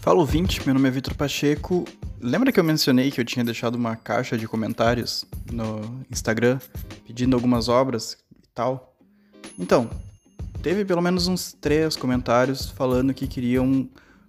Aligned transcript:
Fala 0.00 0.20
ouvinte, 0.20 0.64
meu 0.64 0.74
nome 0.74 0.88
é 0.88 0.90
Vitor 0.90 1.14
Pacheco. 1.14 1.84
Lembra 2.20 2.52
que 2.52 2.58
eu 2.58 2.64
mencionei 2.64 3.10
que 3.10 3.20
eu 3.20 3.24
tinha 3.24 3.44
deixado 3.44 3.74
uma 3.74 3.96
caixa 3.96 4.38
de 4.38 4.46
comentários 4.46 5.24
no 5.52 6.04
Instagram 6.10 6.58
pedindo 7.06 7.34
algumas 7.34 7.68
obras 7.68 8.16
e 8.42 8.48
tal? 8.54 8.96
Então, 9.58 9.90
teve 10.62 10.84
pelo 10.84 11.02
menos 11.02 11.26
uns 11.26 11.52
três 11.52 11.96
comentários 11.96 12.70
falando 12.70 13.12
que 13.12 13.26
queriam 13.26 13.88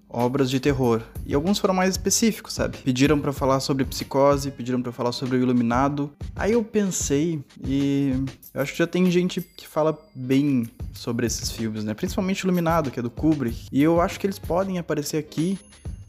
obras 0.09 0.49
de 0.49 0.59
terror. 0.59 1.01
E 1.25 1.35
alguns 1.35 1.59
foram 1.59 1.73
mais 1.73 1.91
específicos, 1.91 2.53
sabe? 2.53 2.79
Pediram 2.79 3.19
para 3.19 3.31
falar 3.31 3.59
sobre 3.59 3.85
Psicose, 3.85 4.49
pediram 4.49 4.81
para 4.81 4.91
falar 4.91 5.11
sobre 5.11 5.37
o 5.37 5.41
Iluminado. 5.41 6.11
Aí 6.35 6.53
eu 6.53 6.63
pensei 6.63 7.43
e 7.63 8.13
eu 8.53 8.61
acho 8.61 8.71
que 8.71 8.79
já 8.79 8.87
tem 8.87 9.09
gente 9.11 9.39
que 9.39 9.67
fala 9.67 9.97
bem 10.15 10.67
sobre 10.93 11.27
esses 11.27 11.51
filmes, 11.51 11.83
né? 11.83 11.93
Principalmente 11.93 12.39
Iluminado, 12.39 12.89
que 12.89 12.99
é 12.99 13.03
do 13.03 13.11
Kubrick. 13.11 13.67
E 13.71 13.83
eu 13.83 14.01
acho 14.01 14.19
que 14.19 14.25
eles 14.25 14.39
podem 14.39 14.79
aparecer 14.79 15.17
aqui 15.17 15.57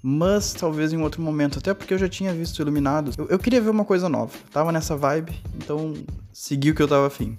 mas 0.02 0.54
talvez 0.54 0.94
em 0.94 1.02
outro 1.02 1.20
momento, 1.20 1.58
até 1.58 1.74
porque 1.74 1.92
eu 1.92 1.98
já 1.98 2.08
tinha 2.08 2.32
visto 2.32 2.60
Iluminados. 2.62 3.18
Eu, 3.18 3.26
eu, 3.28 3.38
queria 3.38 3.60
ver 3.60 3.68
uma 3.68 3.84
coisa 3.84 4.08
nova, 4.08 4.32
tava 4.50 4.72
nessa 4.72 4.96
vibe, 4.96 5.32
então 5.54 5.92
segui 6.32 6.70
o 6.70 6.74
que 6.74 6.82
eu 6.82 6.88
tava 6.88 7.06
afim. 7.06 7.36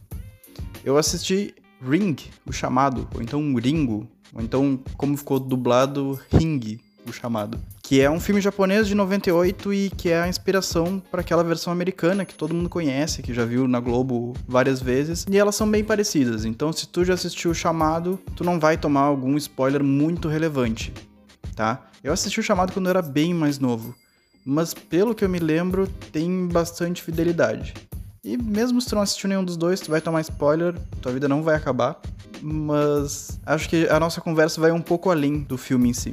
Eu 0.86 0.95
assisti 0.95 1.55
Ring, 1.81 2.16
o 2.45 2.52
chamado, 2.52 3.08
ou 3.16 3.22
então 3.22 3.41
Ringo, 3.55 4.08
ou 4.34 4.41
então, 4.41 4.80
como 4.98 5.17
ficou 5.17 5.40
dublado, 5.40 6.20
Ring, 6.31 6.80
o 7.08 7.12
chamado. 7.12 7.59
Que 7.81 7.99
é 7.99 8.09
um 8.09 8.20
filme 8.20 8.39
japonês 8.39 8.88
de 8.88 8.95
98 8.95 9.73
e 9.73 9.89
que 9.89 10.09
é 10.09 10.22
a 10.22 10.27
inspiração 10.27 11.02
para 11.12 11.22
aquela 11.22 11.44
versão 11.44 11.73
americana 11.73 12.23
que 12.23 12.34
todo 12.34 12.53
mundo 12.53 12.70
conhece, 12.70 13.22
que 13.22 13.34
já 13.34 13.44
viu 13.44 13.67
na 13.67 13.80
Globo 13.80 14.34
várias 14.48 14.81
vezes. 14.81 15.25
E 15.30 15.38
elas 15.38 15.55
são 15.55 15.70
bem 15.70 15.84
parecidas. 15.84 16.45
Então, 16.45 16.72
se 16.72 16.88
tu 16.88 17.03
já 17.03 17.13
assistiu 17.13 17.52
o 17.52 17.55
chamado, 17.55 18.20
tu 18.36 18.44
não 18.44 18.59
vai 18.59 18.77
tomar 18.77 19.02
algum 19.02 19.36
spoiler 19.38 19.84
muito 19.84 20.27
relevante, 20.27 20.94
tá? 21.56 21.88
Eu 22.03 22.13
assisti 22.13 22.39
o 22.39 22.44
chamado 22.44 22.72
quando 22.72 22.86
eu 22.86 22.91
era 22.91 23.02
bem 23.02 23.34
mais 23.34 23.59
novo. 23.59 23.94
Mas 24.45 24.73
pelo 24.73 25.13
que 25.13 25.23
eu 25.23 25.30
me 25.30 25.39
lembro, 25.39 25.88
tem 26.11 26.47
bastante 26.47 27.03
fidelidade. 27.03 27.73
E 28.23 28.38
mesmo 28.38 28.80
se 28.80 28.88
tu 28.88 28.94
não 28.94 29.02
assistiu 29.02 29.27
nenhum 29.27 29.44
dos 29.44 29.58
dois, 29.58 29.80
tu 29.80 29.89
vai 29.89 30.00
tomar 30.00 30.22
spoiler, 30.22 30.77
tua 31.02 31.11
vida 31.11 31.27
não 31.27 31.41
vai 31.41 31.55
acabar. 31.55 32.00
Mas 32.39 33.39
acho 33.44 33.67
que 33.67 33.88
a 33.89 34.00
nossa 34.00 34.22
conversa 34.22 34.61
vai 34.61 34.72
um 34.72 34.81
pouco 34.81 35.09
além 35.09 35.41
do 35.41 35.58
filme 35.58 35.89
em 35.89 35.94
si. 35.94 36.11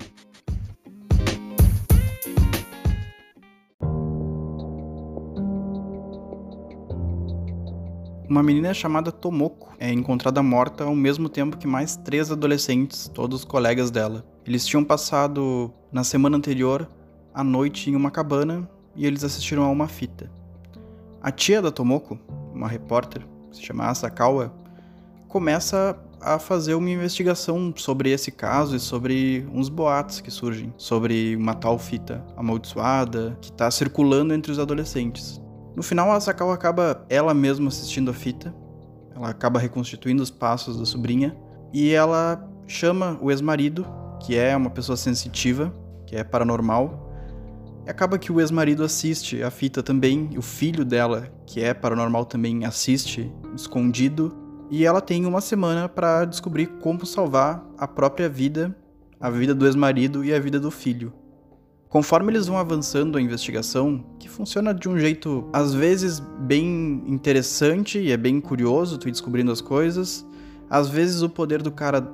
Uma 8.27 8.43
menina 8.43 8.73
chamada 8.73 9.13
Tomoko 9.13 9.75
é 9.79 9.93
encontrada 9.93 10.43
morta 10.43 10.85
ao 10.85 10.95
mesmo 10.95 11.29
tempo 11.29 11.59
que 11.59 11.67
mais 11.67 11.97
três 11.97 12.33
adolescentes, 12.33 13.09
todos 13.09 13.45
colegas 13.45 13.91
dela. 13.91 14.25
Eles 14.47 14.65
tinham 14.65 14.83
passado, 14.83 15.71
na 15.93 16.03
semana 16.03 16.39
anterior, 16.39 16.89
a 17.35 17.45
noite 17.45 17.91
em 17.91 17.97
uma 17.97 18.11
cabana 18.11 18.67
e 18.97 19.07
eles 19.07 19.25
assistiram 19.25 19.63
a 19.63 19.69
uma 19.69 19.89
fita. 19.89 20.38
A 21.29 21.31
tia 21.31 21.61
da 21.61 21.71
Tomoko, 21.71 22.19
uma 22.55 22.67
repórter, 22.67 23.23
que 23.51 23.59
se 23.59 23.63
chama 23.63 23.85
Asakawa, 23.85 24.51
começa 25.29 25.95
a 26.23 26.39
fazer 26.39 26.73
uma 26.73 26.89
investigação 26.89 27.71
sobre 27.77 28.11
esse 28.11 28.31
caso 28.31 28.75
e 28.75 28.81
sobre 28.81 29.47
uns 29.53 29.69
boatos 29.69 30.23
que 30.23 30.31
surgem 30.31 30.73
sobre 30.79 31.37
uma 31.37 31.53
tal 31.53 31.79
fita 31.79 32.25
amaldiçoada 32.35 33.37
que 33.43 33.51
está 33.51 33.71
circulando 33.71 34.33
entre 34.33 34.51
os 34.51 34.59
adolescentes. 34.59 35.39
No 35.77 35.83
final, 35.83 36.11
a 36.11 36.17
Asakawa 36.17 36.55
acaba 36.55 37.05
ela 37.11 37.35
mesma 37.35 37.69
assistindo 37.69 38.11
a 38.11 38.15
fita, 38.15 38.55
ela 39.15 39.29
acaba 39.29 39.61
reconstituindo 39.61 40.23
os 40.23 40.31
passos 40.31 40.79
da 40.79 40.87
sobrinha 40.87 41.37
e 41.75 41.91
ela 41.91 42.43
chama 42.67 43.19
o 43.21 43.31
ex-marido, 43.31 43.87
que 44.19 44.35
é 44.35 44.57
uma 44.57 44.71
pessoa 44.71 44.97
sensitiva, 44.97 45.77
que 46.07 46.17
é 46.17 46.25
paranormal, 46.25 47.08
acaba 47.91 48.19
que 48.19 48.31
o 48.31 48.41
ex-marido 48.41 48.85
assiste 48.85 49.43
a 49.43 49.51
fita 49.51 49.83
também, 49.83 50.31
o 50.37 50.43
filho 50.43 50.85
dela, 50.85 51.29
que 51.47 51.61
é 51.61 51.73
paranormal 51.73 52.25
também, 52.25 52.65
assiste 52.65 53.33
escondido, 53.55 54.37
e 54.71 54.85
ela 54.85 55.01
tem 55.01 55.25
uma 55.25 55.41
semana 55.41 55.89
para 55.89 56.25
descobrir 56.25 56.67
como 56.81 57.07
salvar 57.07 57.65
a 57.79 57.89
própria 57.89 58.29
vida, 58.29 58.77
a 59.19 59.31
vida 59.31 59.55
do 59.55 59.67
ex-marido 59.67 60.25
e 60.25 60.35
a 60.35 60.39
vida 60.39 60.61
do 60.61 60.71
filho. 60.71 61.13
Conforme 61.89 62.31
eles 62.31 62.47
vão 62.47 62.59
avançando 62.59 63.17
a 63.17 63.23
investigação, 63.23 64.05
que 64.19 64.29
funciona 64.29 64.75
de 64.75 64.89
um 64.89 64.99
jeito 64.99 65.49
às 65.55 65.73
vezes 65.73 66.21
bem 66.21 67.03
interessante 67.07 67.99
e 67.99 68.13
é 68.13 68.17
bem 68.17 68.39
curioso 68.41 68.99
tu 68.99 69.09
ir 69.09 69.13
descobrindo 69.13 69.51
as 69.51 69.63
coisas, 69.63 70.27
às 70.69 70.89
vezes 70.91 71.23
o 71.23 71.31
poder 71.31 71.63
do 71.63 71.73
cara 71.73 72.07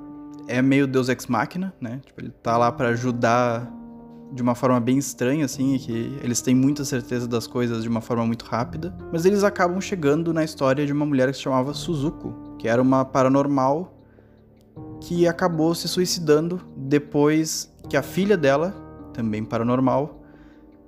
é 0.46 0.62
meio 0.62 0.86
Deus 0.86 1.08
ex 1.08 1.26
machina, 1.26 1.74
né? 1.80 2.00
Tipo, 2.06 2.20
ele 2.20 2.30
tá 2.30 2.56
lá 2.56 2.70
para 2.70 2.90
ajudar 2.90 3.68
de 4.34 4.42
uma 4.42 4.56
forma 4.56 4.80
bem 4.80 4.98
estranha, 4.98 5.44
assim, 5.44 5.78
que 5.78 6.18
eles 6.20 6.42
têm 6.42 6.56
muita 6.56 6.84
certeza 6.84 7.28
das 7.28 7.46
coisas 7.46 7.84
de 7.84 7.88
uma 7.88 8.00
forma 8.00 8.26
muito 8.26 8.44
rápida, 8.44 8.92
mas 9.12 9.24
eles 9.24 9.44
acabam 9.44 9.80
chegando 9.80 10.32
na 10.32 10.42
história 10.42 10.84
de 10.84 10.92
uma 10.92 11.06
mulher 11.06 11.30
que 11.30 11.36
se 11.36 11.42
chamava 11.42 11.72
Suzuko, 11.72 12.56
que 12.58 12.66
era 12.66 12.82
uma 12.82 13.04
paranormal 13.04 13.96
que 15.00 15.28
acabou 15.28 15.72
se 15.72 15.86
suicidando 15.86 16.60
depois 16.76 17.72
que 17.88 17.96
a 17.96 18.02
filha 18.02 18.36
dela, 18.36 18.74
também 19.12 19.44
paranormal, 19.44 20.20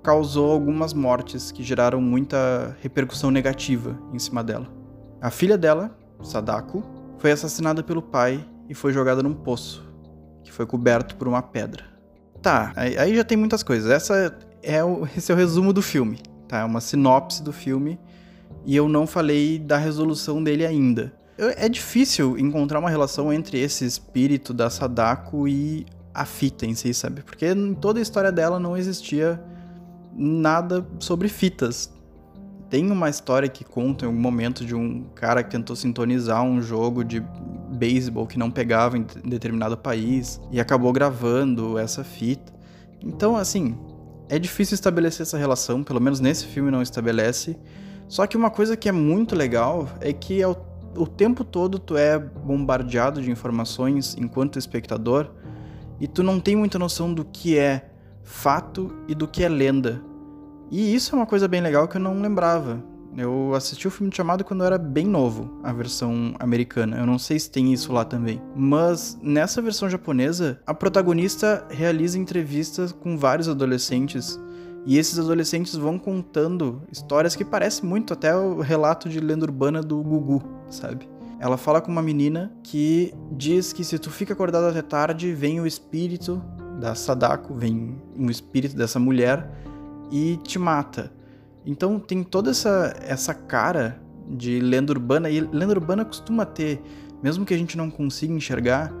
causou 0.03 0.51
algumas 0.51 0.93
mortes 0.93 1.49
que 1.49 1.63
geraram 1.63 2.01
muita 2.01 2.75
repercussão 2.81 3.31
negativa 3.31 3.97
em 4.11 4.19
cima 4.19 4.43
dela. 4.43 4.67
A 5.21 5.29
filha 5.29 5.57
dela, 5.57 5.97
Sadako, 6.21 6.83
foi 7.17 7.31
assassinada 7.31 7.81
pelo 7.81 8.01
pai 8.01 8.45
e 8.67 8.73
foi 8.73 8.91
jogada 8.91 9.23
num 9.23 9.33
poço, 9.33 9.87
que 10.43 10.51
foi 10.51 10.65
coberto 10.65 11.15
por 11.15 11.29
uma 11.29 11.41
pedra. 11.41 11.96
Tá, 12.41 12.71
aí, 12.75 13.15
já 13.15 13.23
tem 13.23 13.37
muitas 13.37 13.63
coisas. 13.63 13.89
Essa 13.89 14.35
é 14.61 14.83
o, 14.83 15.07
esse 15.17 15.31
é 15.31 15.35
o 15.35 15.37
resumo 15.37 15.73
do 15.73 15.81
filme, 15.81 16.19
tá? 16.47 16.59
É 16.59 16.63
uma 16.63 16.81
sinopse 16.81 17.41
do 17.43 17.51
filme 17.51 17.99
e 18.65 18.75
eu 18.75 18.87
não 18.87 19.07
falei 19.07 19.59
da 19.59 19.77
resolução 19.77 20.43
dele 20.43 20.65
ainda. 20.65 21.13
É 21.37 21.69
difícil 21.69 22.37
encontrar 22.37 22.79
uma 22.79 22.89
relação 22.89 23.31
entre 23.31 23.59
esse 23.59 23.85
espírito 23.85 24.53
da 24.53 24.69
Sadako 24.69 25.47
e 25.47 25.85
a 26.13 26.25
fita 26.25 26.65
em 26.65 26.73
si, 26.73 26.93
sabe? 26.93 27.21
Porque 27.21 27.45
em 27.45 27.75
toda 27.75 27.99
a 27.99 28.01
história 28.01 28.31
dela 28.31 28.59
não 28.59 28.75
existia 28.75 29.39
nada 30.15 30.85
sobre 30.99 31.29
fitas. 31.29 31.93
Tem 32.69 32.89
uma 32.91 33.07
história 33.07 33.47
que 33.47 33.63
conta 33.63 34.03
em 34.03 34.07
algum 34.07 34.19
momento 34.19 34.65
de 34.65 34.73
um 34.73 35.03
cara 35.13 35.43
que 35.43 35.51
tentou 35.51 35.75
sintonizar 35.75 36.43
um 36.43 36.59
jogo 36.59 37.03
de 37.03 37.23
beisebol 37.69 38.25
que 38.27 38.39
não 38.39 38.49
pegava 38.49 38.97
em 38.97 39.05
determinado 39.25 39.77
país 39.77 40.39
e 40.51 40.59
acabou 40.59 40.91
gravando 40.91 41.77
essa 41.77 42.03
fita. 42.03 42.53
Então, 43.01 43.35
assim, 43.35 43.77
é 44.29 44.37
difícil 44.37 44.75
estabelecer 44.75 45.21
essa 45.21 45.37
relação, 45.37 45.83
pelo 45.83 46.01
menos 46.01 46.19
nesse 46.19 46.45
filme 46.45 46.71
não 46.71 46.81
estabelece. 46.81 47.57
Só 48.07 48.25
que 48.25 48.37
uma 48.37 48.49
coisa 48.49 48.77
que 48.77 48.87
é 48.87 48.91
muito 48.91 49.35
legal 49.35 49.87
é 49.99 50.13
que 50.13 50.41
ao, 50.41 50.55
o 50.95 51.05
tempo 51.05 51.43
todo 51.43 51.79
tu 51.79 51.97
é 51.97 52.17
bombardeado 52.17 53.21
de 53.21 53.29
informações 53.29 54.15
enquanto 54.17 54.57
espectador 54.57 55.31
e 55.99 56.07
tu 56.07 56.23
não 56.23 56.39
tem 56.39 56.55
muita 56.55 56.79
noção 56.79 57.13
do 57.13 57.25
que 57.25 57.57
é 57.57 57.89
fato 58.23 58.93
e 59.07 59.15
do 59.15 59.27
que 59.27 59.43
é 59.43 59.49
lenda. 59.49 60.01
E 60.69 60.93
isso 60.93 61.15
é 61.15 61.17
uma 61.17 61.25
coisa 61.25 61.47
bem 61.47 61.61
legal 61.61 61.87
que 61.87 61.97
eu 61.97 62.01
não 62.01 62.21
lembrava. 62.21 62.83
Eu 63.17 63.55
assisti 63.55 63.87
o 63.87 63.91
filme 63.91 64.13
chamado 64.15 64.45
quando 64.45 64.61
eu 64.61 64.67
era 64.67 64.77
bem 64.77 65.07
novo, 65.07 65.59
a 65.63 65.73
versão 65.73 66.35
americana. 66.39 66.97
Eu 66.99 67.05
não 67.07 67.17
sei 67.17 67.39
se 67.39 67.49
tem 67.49 67.73
isso 67.73 67.91
lá 67.91 68.05
também. 68.05 68.39
Mas 68.55 69.17
nessa 69.23 69.59
versão 69.59 69.89
japonesa, 69.89 70.61
a 70.67 70.73
protagonista 70.73 71.65
realiza 71.67 72.19
entrevistas 72.19 72.91
com 72.91 73.17
vários 73.17 73.49
adolescentes. 73.49 74.39
E 74.85 74.99
esses 74.99 75.17
adolescentes 75.17 75.73
vão 75.73 75.97
contando 75.97 76.83
histórias 76.91 77.35
que 77.35 77.43
parecem 77.43 77.89
muito 77.89 78.13
até 78.13 78.35
o 78.35 78.61
relato 78.61 79.09
de 79.09 79.19
lenda 79.19 79.45
urbana 79.45 79.81
do 79.81 79.97
Gugu, 80.03 80.43
sabe? 80.69 81.09
Ela 81.39 81.57
fala 81.57 81.81
com 81.81 81.91
uma 81.91 82.03
menina 82.03 82.51
que 82.61 83.15
diz 83.31 83.73
que 83.73 83.83
se 83.83 83.97
tu 83.97 84.11
fica 84.11 84.33
acordado 84.33 84.65
até 84.67 84.83
tarde, 84.83 85.33
vem 85.33 85.59
o 85.59 85.65
espírito 85.65 86.39
da 86.79 86.93
Sadako, 86.93 87.55
vem 87.55 87.99
um 88.15 88.29
espírito 88.29 88.75
dessa 88.75 88.99
mulher 88.99 89.49
e 90.11 90.37
te 90.43 90.59
mata. 90.59 91.16
Então 91.67 91.99
tem 91.99 92.23
toda 92.23 92.51
essa, 92.51 92.95
essa 93.05 93.33
cara 93.33 93.99
de 94.25 94.59
lenda 94.61 94.93
urbana, 94.93 95.29
e 95.29 95.41
lenda 95.41 95.73
urbana 95.73 96.05
costuma 96.05 96.45
ter, 96.45 96.81
mesmo 97.21 97.45
que 97.45 97.53
a 97.53 97.57
gente 97.57 97.77
não 97.77 97.91
consiga 97.91 98.33
enxergar, 98.33 98.91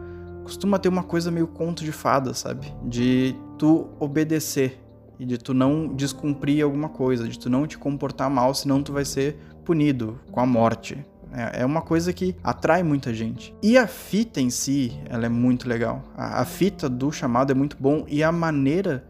costuma 0.43 0.77
ter 0.77 0.89
uma 0.89 1.03
coisa 1.03 1.31
meio 1.31 1.47
conto 1.47 1.83
de 1.83 1.93
fada, 1.93 2.33
sabe? 2.33 2.73
De 2.83 3.33
tu 3.57 3.89
obedecer 3.99 4.81
e 5.17 5.25
de 5.25 5.37
tu 5.37 5.53
não 5.53 5.87
descumprir 5.87 6.63
alguma 6.63 6.89
coisa, 6.89 7.27
de 7.27 7.39
tu 7.39 7.49
não 7.49 7.65
te 7.65 7.77
comportar 7.77 8.29
mal, 8.29 8.53
senão 8.53 8.83
tu 8.83 8.91
vai 8.91 9.05
ser 9.05 9.37
punido 9.63 10.19
com 10.29 10.41
a 10.41 10.45
morte. 10.45 10.97
É, 11.31 11.61
é 11.61 11.65
uma 11.65 11.81
coisa 11.81 12.11
que 12.11 12.35
atrai 12.43 12.83
muita 12.83 13.13
gente. 13.13 13.55
E 13.63 13.77
a 13.77 13.87
fita 13.87 14.41
em 14.41 14.49
si, 14.49 14.93
ela 15.09 15.25
é 15.25 15.29
muito 15.29 15.69
legal. 15.69 16.03
A, 16.17 16.41
a 16.41 16.45
fita 16.45 16.89
do 16.89 17.11
chamado 17.13 17.51
é 17.51 17.55
muito 17.55 17.77
bom 17.79 18.05
e 18.07 18.23
a 18.23 18.31
maneira 18.31 19.05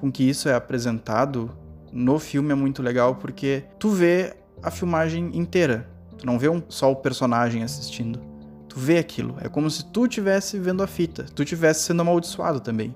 com 0.00 0.10
que 0.10 0.28
isso 0.28 0.48
é 0.48 0.54
apresentado 0.54 1.50
no 1.92 2.18
filme 2.18 2.52
é 2.52 2.54
muito 2.54 2.82
legal 2.82 3.16
porque 3.16 3.64
tu 3.78 3.90
vê 3.90 4.34
a 4.62 4.70
filmagem 4.70 5.30
inteira. 5.36 5.88
Tu 6.16 6.24
não 6.24 6.38
vê 6.38 6.48
um, 6.48 6.62
só 6.68 6.90
o 6.90 6.96
personagem 6.96 7.62
assistindo. 7.62 8.20
Tu 8.68 8.78
vê 8.78 8.98
aquilo. 8.98 9.36
É 9.40 9.48
como 9.48 9.70
se 9.70 9.84
tu 9.84 10.06
estivesse 10.06 10.58
vendo 10.58 10.82
a 10.82 10.86
fita. 10.86 11.24
Tu 11.34 11.42
estivesse 11.42 11.84
sendo 11.84 12.00
amaldiçoado 12.00 12.60
também. 12.60 12.94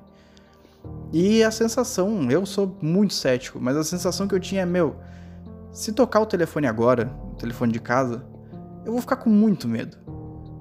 E 1.12 1.43
a 1.43 1.50
sensação, 1.50 2.31
eu 2.31 2.46
sou 2.46 2.76
muito 2.81 3.14
cético, 3.14 3.60
mas 3.60 3.76
a 3.76 3.84
sensação 3.84 4.26
que 4.26 4.34
eu 4.34 4.40
tinha 4.40 4.62
é, 4.62 4.66
meu, 4.66 4.96
se 5.72 5.92
tocar 5.92 6.20
o 6.20 6.26
telefone 6.26 6.66
agora, 6.66 7.12
o 7.32 7.34
telefone 7.34 7.72
de 7.72 7.81
casa, 7.81 8.25
eu 8.84 8.92
vou 8.92 9.00
ficar 9.00 9.16
com 9.16 9.31
muito 9.31 9.69
medo. 9.69 9.96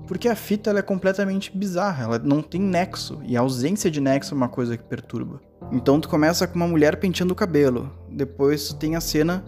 Porque 0.08 0.28
a 0.28 0.36
fita 0.36 0.70
ela 0.70 0.80
é 0.80 0.84
completamente 0.84 1.56
bizarra, 1.56 2.04
ela 2.04 2.20
não 2.20 2.42
tem 2.42 2.62
nexo, 2.62 3.20
e 3.24 3.36
a 3.36 3.40
ausência 3.40 3.90
de 3.90 4.00
nexo 4.00 4.34
é 4.34 4.38
uma 4.38 4.50
coisa 4.50 4.78
que 4.78 4.84
perturba. 4.84 5.42
Então 5.72 6.00
tu 6.00 6.08
começa 6.08 6.48
com 6.48 6.56
uma 6.56 6.68
mulher 6.68 6.98
penteando 6.98 7.34
o 7.34 7.36
cabelo, 7.36 7.92
depois 8.16 8.70
tu 8.70 8.76
tem 8.76 8.96
a 8.96 9.02
cena 9.02 9.46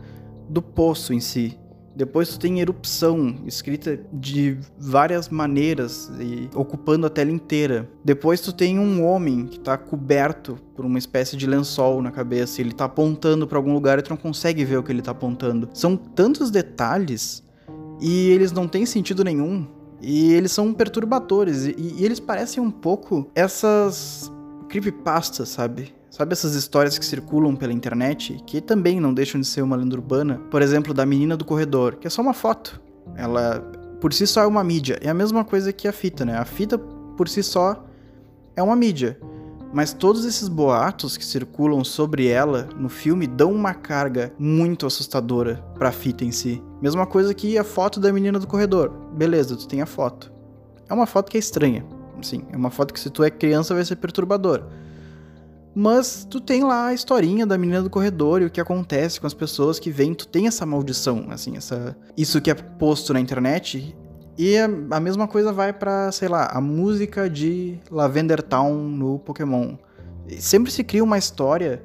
do 0.49 0.61
poço 0.61 1.13
em 1.13 1.19
si, 1.19 1.57
depois 1.97 2.29
tu 2.29 2.39
tem 2.39 2.59
erupção, 2.59 3.37
escrita 3.47 3.99
de 4.13 4.55
várias 4.77 5.29
maneiras 5.29 6.11
e 6.19 6.47
ocupando 6.53 7.07
a 7.07 7.09
tela 7.09 7.31
inteira. 7.31 7.89
Depois 8.05 8.39
tu 8.39 8.53
tem 8.53 8.77
um 8.77 9.03
homem 9.03 9.47
que 9.47 9.59
tá 9.59 9.75
coberto 9.79 10.59
por 10.75 10.85
uma 10.85 10.99
espécie 10.99 11.35
de 11.35 11.47
lençol 11.47 11.99
na 12.03 12.11
cabeça, 12.11 12.61
ele 12.61 12.71
tá 12.71 12.85
apontando 12.85 13.47
para 13.47 13.57
algum 13.57 13.73
lugar 13.73 13.97
e 13.97 14.03
tu 14.03 14.11
não 14.11 14.17
consegue 14.17 14.63
ver 14.63 14.77
o 14.77 14.83
que 14.83 14.91
ele 14.91 15.01
tá 15.01 15.09
apontando. 15.09 15.67
São 15.73 15.97
tantos 15.97 16.51
detalhes 16.51 17.43
e 17.99 18.29
eles 18.29 18.51
não 18.51 18.67
têm 18.67 18.85
sentido 18.85 19.23
nenhum. 19.23 19.65
E 19.99 20.33
eles 20.33 20.51
são 20.51 20.71
perturbadores 20.75 21.65
e, 21.65 21.75
e 21.79 22.05
eles 22.05 22.19
parecem 22.19 22.61
um 22.61 22.69
pouco 22.69 23.27
essas 23.33 24.31
creepypastas, 24.69 25.49
sabe? 25.49 25.96
Sabe 26.17 26.33
essas 26.33 26.55
histórias 26.55 26.97
que 26.97 27.05
circulam 27.05 27.55
pela 27.55 27.71
internet, 27.71 28.41
que 28.47 28.59
também 28.59 28.99
não 28.99 29.13
deixam 29.13 29.39
de 29.39 29.45
ser 29.45 29.61
uma 29.61 29.75
lenda 29.75 29.95
urbana? 29.95 30.41
Por 30.49 30.63
exemplo, 30.63 30.91
da 30.91 31.05
menina 31.05 31.37
do 31.37 31.45
corredor, 31.45 31.97
que 31.97 32.07
é 32.07 32.09
só 32.09 32.23
uma 32.23 32.33
foto. 32.33 32.81
Ela, 33.15 33.59
por 34.01 34.11
si 34.11 34.25
só, 34.25 34.41
é 34.41 34.47
uma 34.47 34.63
mídia. 34.63 34.97
É 34.99 35.09
a 35.09 35.13
mesma 35.13 35.45
coisa 35.45 35.71
que 35.71 35.87
a 35.87 35.93
fita, 35.93 36.25
né? 36.25 36.35
A 36.35 36.43
fita, 36.43 36.75
por 36.79 37.29
si 37.29 37.43
só, 37.43 37.85
é 38.55 38.63
uma 38.63 38.75
mídia. 38.75 39.19
Mas 39.71 39.93
todos 39.93 40.25
esses 40.25 40.47
boatos 40.47 41.17
que 41.17 41.23
circulam 41.23 41.83
sobre 41.83 42.25
ela 42.25 42.67
no 42.75 42.89
filme 42.89 43.27
dão 43.27 43.51
uma 43.51 43.75
carga 43.75 44.33
muito 44.39 44.87
assustadora 44.87 45.63
pra 45.75 45.91
fita 45.91 46.25
em 46.25 46.31
si. 46.31 46.63
Mesma 46.81 47.05
coisa 47.05 47.31
que 47.31 47.59
a 47.59 47.63
foto 47.63 47.99
da 47.99 48.11
menina 48.11 48.39
do 48.39 48.47
corredor. 48.47 48.89
Beleza, 49.13 49.55
tu 49.55 49.67
tem 49.67 49.83
a 49.83 49.85
foto. 49.85 50.33
É 50.89 50.93
uma 50.95 51.05
foto 51.05 51.29
que 51.29 51.37
é 51.37 51.39
estranha. 51.39 51.85
Sim, 52.23 52.41
é 52.51 52.57
uma 52.57 52.71
foto 52.71 52.91
que 52.91 52.99
se 52.99 53.11
tu 53.11 53.23
é 53.23 53.29
criança 53.29 53.75
vai 53.75 53.85
ser 53.85 53.97
perturbador. 53.97 54.63
Mas 55.79 56.25
tu 56.27 56.41
tem 56.41 56.63
lá 56.63 56.87
a 56.87 56.93
historinha 56.95 57.45
da 57.45 57.55
menina 57.55 57.83
do 57.83 57.89
corredor 57.89 58.41
e 58.41 58.45
o 58.45 58.49
que 58.49 58.59
acontece 58.59 59.21
com 59.21 59.27
as 59.27 59.33
pessoas 59.35 59.77
que 59.77 59.91
vêm, 59.91 60.11
tu 60.11 60.27
tem 60.27 60.47
essa 60.47 60.65
maldição, 60.65 61.27
assim, 61.29 61.55
essa 61.55 61.95
isso 62.17 62.41
que 62.41 62.49
é 62.49 62.55
posto 62.55 63.13
na 63.13 63.19
internet. 63.19 63.95
E 64.35 64.57
a, 64.57 64.65
a 64.65 64.99
mesma 64.99 65.27
coisa 65.27 65.53
vai 65.53 65.71
para, 65.71 66.11
sei 66.11 66.29
lá, 66.29 66.47
a 66.51 66.59
música 66.59 67.29
de 67.29 67.77
Lavender 67.91 68.41
Town 68.41 68.73
no 68.73 69.19
Pokémon. 69.19 69.75
Sempre 70.39 70.71
se 70.71 70.83
cria 70.83 71.03
uma 71.03 71.19
história 71.19 71.83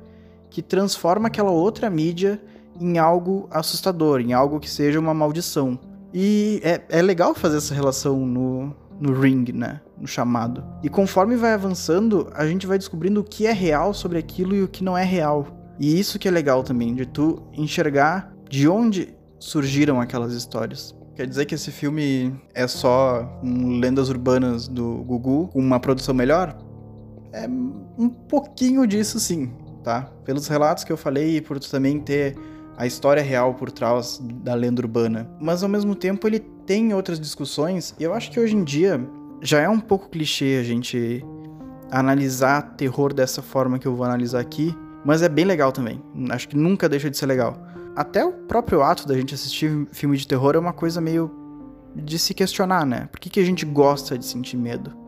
que 0.48 0.62
transforma 0.62 1.26
aquela 1.26 1.50
outra 1.50 1.90
mídia 1.90 2.40
em 2.80 2.96
algo 2.96 3.46
assustador, 3.50 4.22
em 4.22 4.32
algo 4.32 4.58
que 4.58 4.70
seja 4.70 4.98
uma 4.98 5.12
maldição. 5.12 5.78
E 6.14 6.62
é, 6.64 6.80
é 6.88 7.02
legal 7.02 7.34
fazer 7.34 7.58
essa 7.58 7.74
relação 7.74 8.24
no, 8.24 8.74
no 8.98 9.12
ring, 9.12 9.52
né? 9.52 9.82
No 10.02 10.08
chamado. 10.08 10.64
E 10.82 10.88
conforme 10.88 11.36
vai 11.36 11.52
avançando, 11.52 12.28
a 12.34 12.44
gente 12.44 12.66
vai 12.66 12.76
descobrindo 12.76 13.20
o 13.20 13.24
que 13.24 13.46
é 13.46 13.52
real 13.52 13.94
sobre 13.94 14.18
aquilo 14.18 14.52
e 14.52 14.60
o 14.60 14.66
que 14.66 14.82
não 14.82 14.98
é 14.98 15.04
real. 15.04 15.46
E 15.78 15.96
isso 15.96 16.18
que 16.18 16.26
é 16.26 16.30
legal 16.30 16.64
também, 16.64 16.92
de 16.92 17.06
tu 17.06 17.40
enxergar 17.52 18.34
de 18.50 18.68
onde 18.68 19.14
surgiram 19.38 20.00
aquelas 20.00 20.32
histórias. 20.32 20.92
Quer 21.14 21.28
dizer 21.28 21.46
que 21.46 21.54
esse 21.54 21.70
filme 21.70 22.34
é 22.52 22.66
só 22.66 23.40
um 23.44 23.78
lendas 23.78 24.08
urbanas 24.08 24.66
do 24.66 25.04
Gugu 25.04 25.50
uma 25.54 25.78
produção 25.78 26.12
melhor? 26.12 26.58
É 27.32 27.46
um 27.46 28.08
pouquinho 28.08 28.84
disso 28.88 29.20
sim, 29.20 29.52
tá? 29.84 30.10
Pelos 30.24 30.48
relatos 30.48 30.82
que 30.82 30.92
eu 30.92 30.96
falei 30.96 31.36
e 31.36 31.40
por 31.40 31.60
tu 31.60 31.70
também 31.70 32.00
ter 32.00 32.36
a 32.76 32.86
história 32.88 33.22
real 33.22 33.54
por 33.54 33.70
trás 33.70 34.20
da 34.42 34.54
lenda 34.54 34.82
urbana. 34.82 35.30
Mas 35.40 35.62
ao 35.62 35.68
mesmo 35.68 35.94
tempo 35.94 36.26
ele 36.26 36.40
tem 36.66 36.92
outras 36.92 37.20
discussões, 37.20 37.94
e 38.00 38.02
eu 38.02 38.12
acho 38.14 38.30
que 38.32 38.40
hoje 38.40 38.56
em 38.56 38.64
dia 38.64 39.00
já 39.42 39.60
é 39.60 39.68
um 39.68 39.80
pouco 39.80 40.08
clichê 40.08 40.56
a 40.60 40.62
gente 40.62 41.24
analisar 41.90 42.62
terror 42.76 43.12
dessa 43.12 43.42
forma 43.42 43.78
que 43.78 43.86
eu 43.86 43.94
vou 43.94 44.06
analisar 44.06 44.40
aqui, 44.40 44.74
mas 45.04 45.20
é 45.20 45.28
bem 45.28 45.44
legal 45.44 45.72
também. 45.72 46.00
Acho 46.30 46.48
que 46.48 46.56
nunca 46.56 46.88
deixa 46.88 47.10
de 47.10 47.16
ser 47.16 47.26
legal. 47.26 47.60
Até 47.96 48.24
o 48.24 48.32
próprio 48.32 48.82
ato 48.82 49.06
da 49.06 49.14
gente 49.14 49.34
assistir 49.34 49.86
filme 49.92 50.16
de 50.16 50.26
terror 50.26 50.54
é 50.54 50.58
uma 50.58 50.72
coisa 50.72 51.00
meio 51.00 51.30
de 51.94 52.18
se 52.18 52.32
questionar, 52.32 52.86
né? 52.86 53.08
Por 53.10 53.20
que, 53.20 53.28
que 53.28 53.40
a 53.40 53.44
gente 53.44 53.66
gosta 53.66 54.16
de 54.16 54.24
sentir 54.24 54.56
medo? 54.56 55.01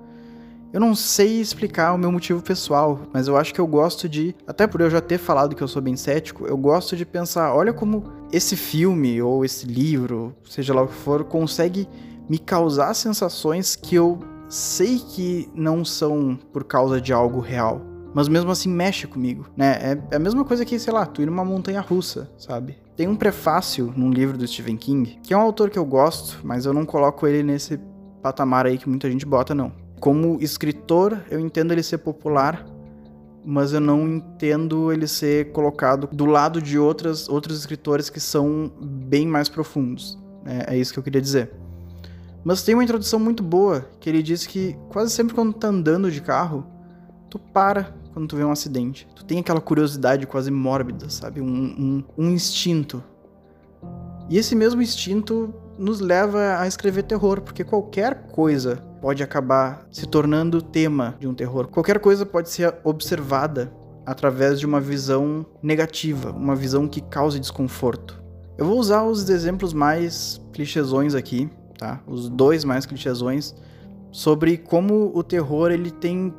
Eu 0.74 0.80
não 0.80 0.92
sei 0.92 1.40
explicar 1.40 1.94
o 1.94 1.98
meu 1.98 2.10
motivo 2.10 2.42
pessoal, 2.42 3.02
mas 3.12 3.28
eu 3.28 3.36
acho 3.36 3.54
que 3.54 3.60
eu 3.60 3.66
gosto 3.66 4.08
de, 4.08 4.34
até 4.44 4.66
por 4.66 4.80
eu 4.80 4.90
já 4.90 5.00
ter 5.00 5.18
falado 5.18 5.54
que 5.54 5.62
eu 5.62 5.68
sou 5.68 5.80
bem 5.80 5.94
cético, 5.94 6.48
eu 6.48 6.56
gosto 6.56 6.96
de 6.96 7.06
pensar, 7.06 7.54
olha 7.54 7.72
como 7.72 8.02
esse 8.32 8.56
filme 8.56 9.22
ou 9.22 9.44
esse 9.44 9.66
livro, 9.66 10.34
seja 10.42 10.74
lá 10.74 10.82
o 10.82 10.88
que 10.88 10.94
for, 10.94 11.22
consegue 11.22 11.88
me 12.28 12.40
causar 12.40 12.92
sensações 12.94 13.76
que 13.76 13.94
eu 13.94 14.18
sei 14.48 14.98
que 14.98 15.48
não 15.54 15.84
são 15.84 16.36
por 16.52 16.64
causa 16.64 17.00
de 17.00 17.12
algo 17.12 17.38
real, 17.38 17.80
mas 18.12 18.26
mesmo 18.26 18.50
assim 18.50 18.68
mexe 18.68 19.06
comigo, 19.06 19.46
né? 19.56 19.78
É, 19.80 19.98
é 20.10 20.16
a 20.16 20.18
mesma 20.18 20.44
coisa 20.44 20.64
que, 20.64 20.76
sei 20.76 20.92
lá, 20.92 21.06
tu 21.06 21.22
ir 21.22 21.26
numa 21.26 21.44
montanha 21.44 21.80
russa, 21.80 22.28
sabe? 22.36 22.76
Tem 22.96 23.06
um 23.06 23.14
prefácio 23.14 23.94
num 23.96 24.10
livro 24.10 24.36
do 24.36 24.44
Stephen 24.44 24.76
King, 24.76 25.20
que 25.22 25.32
é 25.32 25.36
um 25.36 25.40
autor 25.40 25.70
que 25.70 25.78
eu 25.78 25.84
gosto, 25.84 26.40
mas 26.42 26.66
eu 26.66 26.72
não 26.72 26.84
coloco 26.84 27.28
ele 27.28 27.44
nesse 27.44 27.78
patamar 28.20 28.66
aí 28.66 28.76
que 28.76 28.88
muita 28.88 29.08
gente 29.08 29.24
bota, 29.24 29.54
não. 29.54 29.83
Como 30.04 30.36
escritor, 30.42 31.18
eu 31.30 31.40
entendo 31.40 31.72
ele 31.72 31.82
ser 31.82 31.96
popular, 31.96 32.66
mas 33.42 33.72
eu 33.72 33.80
não 33.80 34.06
entendo 34.06 34.92
ele 34.92 35.08
ser 35.08 35.50
colocado 35.50 36.10
do 36.12 36.26
lado 36.26 36.60
de 36.60 36.78
outras, 36.78 37.26
outros 37.26 37.60
escritores 37.60 38.10
que 38.10 38.20
são 38.20 38.70
bem 38.82 39.26
mais 39.26 39.48
profundos. 39.48 40.18
É, 40.44 40.74
é 40.74 40.78
isso 40.78 40.92
que 40.92 40.98
eu 40.98 41.02
queria 41.02 41.22
dizer. 41.22 41.52
Mas 42.44 42.62
tem 42.62 42.74
uma 42.74 42.84
introdução 42.84 43.18
muito 43.18 43.42
boa, 43.42 43.88
que 43.98 44.10
ele 44.10 44.22
diz 44.22 44.46
que 44.46 44.76
quase 44.90 45.10
sempre 45.10 45.34
quando 45.34 45.54
tá 45.54 45.68
andando 45.68 46.10
de 46.10 46.20
carro, 46.20 46.66
tu 47.30 47.38
para 47.38 47.94
quando 48.12 48.28
tu 48.28 48.36
vê 48.36 48.44
um 48.44 48.52
acidente. 48.52 49.08
Tu 49.16 49.24
tem 49.24 49.38
aquela 49.38 49.58
curiosidade 49.58 50.26
quase 50.26 50.50
mórbida, 50.50 51.08
sabe? 51.08 51.40
Um, 51.40 51.46
um, 51.46 52.04
um 52.18 52.30
instinto. 52.30 53.02
E 54.28 54.36
esse 54.36 54.54
mesmo 54.54 54.82
instinto 54.82 55.54
nos 55.78 55.98
leva 55.98 56.58
a 56.58 56.68
escrever 56.68 57.04
terror, 57.04 57.40
porque 57.40 57.64
qualquer 57.64 58.26
coisa 58.26 58.84
pode 59.04 59.22
acabar 59.22 59.86
se 59.90 60.06
tornando 60.06 60.62
tema 60.62 61.14
de 61.20 61.28
um 61.28 61.34
terror. 61.34 61.68
Qualquer 61.68 61.98
coisa 61.98 62.24
pode 62.24 62.48
ser 62.48 62.74
observada 62.82 63.70
através 64.06 64.58
de 64.58 64.64
uma 64.64 64.80
visão 64.80 65.44
negativa, 65.62 66.30
uma 66.30 66.56
visão 66.56 66.88
que 66.88 67.02
cause 67.02 67.38
desconforto. 67.38 68.24
Eu 68.56 68.64
vou 68.64 68.78
usar 68.78 69.02
os 69.02 69.28
exemplos 69.28 69.74
mais 69.74 70.40
clichêsões 70.54 71.14
aqui, 71.14 71.50
tá? 71.78 72.00
Os 72.06 72.30
dois 72.30 72.64
mais 72.64 72.86
clichêsões 72.86 73.54
sobre 74.10 74.56
como 74.56 75.12
o 75.14 75.22
terror 75.22 75.70
ele 75.70 75.90
tem 75.90 76.32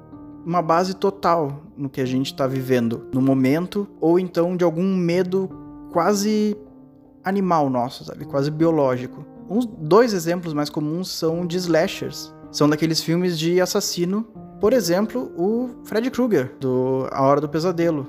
uma 0.44 0.64
base 0.64 0.96
total 0.96 1.62
no 1.78 1.88
que 1.88 2.02
a 2.02 2.06
gente 2.06 2.32
está 2.32 2.48
vivendo 2.48 3.06
no 3.14 3.22
momento, 3.22 3.88
ou 4.02 4.18
então 4.18 4.58
de 4.58 4.64
algum 4.64 4.96
medo 4.96 5.52
quase 5.92 6.58
animal 7.24 7.70
nosso, 7.70 8.06
sabe? 8.06 8.26
Quase 8.26 8.50
biológico. 8.50 9.24
Uns 9.48 9.68
dois 9.68 10.14
exemplos 10.14 10.56
mais 10.56 10.72
comuns 10.72 11.12
são 11.12 11.46
de 11.46 11.58
slashers. 11.58 12.34
São 12.52 12.70
daqueles 12.70 13.02
filmes 13.02 13.38
de 13.38 13.60
assassino. 13.60 14.26
Por 14.60 14.74
exemplo, 14.74 15.32
o 15.38 15.70
Fred 15.84 16.10
Krueger, 16.10 16.56
do 16.60 17.08
A 17.12 17.22
Hora 17.22 17.42
do 17.42 17.50
Pesadelo. 17.50 18.08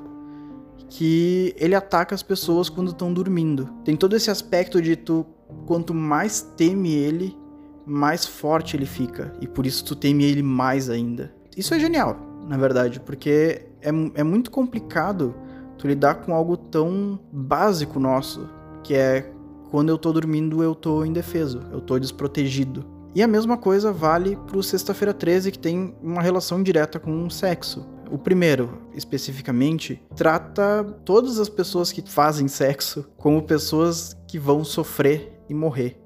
Que 0.89 1.55
ele 1.59 1.75
ataca 1.75 2.15
as 2.15 2.23
pessoas 2.23 2.69
quando 2.69 2.91
estão 2.91 3.13
dormindo. 3.13 3.69
Tem 3.85 3.97
todo 3.97 4.15
esse 4.15 4.31
aspecto 4.31 4.81
de 4.81 4.95
tu, 4.95 5.27
quanto 5.67 5.93
mais 5.93 6.43
teme 6.57 6.95
ele, 6.95 7.37
mais 7.85 8.25
forte 8.25 8.77
ele 8.77 8.87
fica. 8.87 9.33
E 9.41 9.49
por 9.49 9.67
isso 9.67 9.85
tu 9.85 9.97
teme 9.97 10.25
ele 10.25 10.43
mais 10.43 10.89
ainda. 10.89 11.35
Isso 11.57 11.75
é 11.75 11.79
genial, 11.79 12.17
na 12.47 12.57
verdade, 12.57 13.01
porque 13.01 13.67
é, 13.81 13.89
é 14.15 14.23
muito 14.23 14.51
complicado 14.51 15.35
tu 15.79 15.87
lidar 15.87 16.17
com 16.17 16.35
algo 16.35 16.57
tão 16.57 17.19
básico 17.33 17.99
nosso 17.99 18.49
que 18.83 18.95
é 18.95 19.33
quando 19.71 19.89
eu 19.89 19.99
tô 19.99 20.13
dormindo 20.13 20.63
eu 20.63 20.75
tô 20.75 21.05
indefeso, 21.05 21.61
eu 21.73 21.81
tô 21.81 21.99
desprotegido. 21.99 22.85
E 23.17 23.23
a 23.23 23.27
mesma 23.27 23.57
coisa 23.57 23.95
vale 23.95 24.37
pro 24.47 24.63
Sexta-feira 24.63 25.15
13, 25.15 25.51
que 25.51 25.59
tem 25.59 25.95
uma 26.03 26.21
relação 26.21 26.63
direta 26.63 27.01
com 27.01 27.25
o 27.25 27.31
sexo. 27.31 27.89
O 28.11 28.19
primeiro, 28.19 28.83
especificamente, 28.95 30.03
trata 30.15 30.85
todas 31.03 31.39
as 31.39 31.49
pessoas 31.49 31.91
que 31.91 32.03
fazem 32.07 32.47
sexo 32.47 33.09
como 33.17 33.41
pessoas 33.41 34.15
que 34.29 34.39
vão 34.39 34.63
sofrer 34.63 35.33
e 35.49 35.55
morrer. 35.55 35.97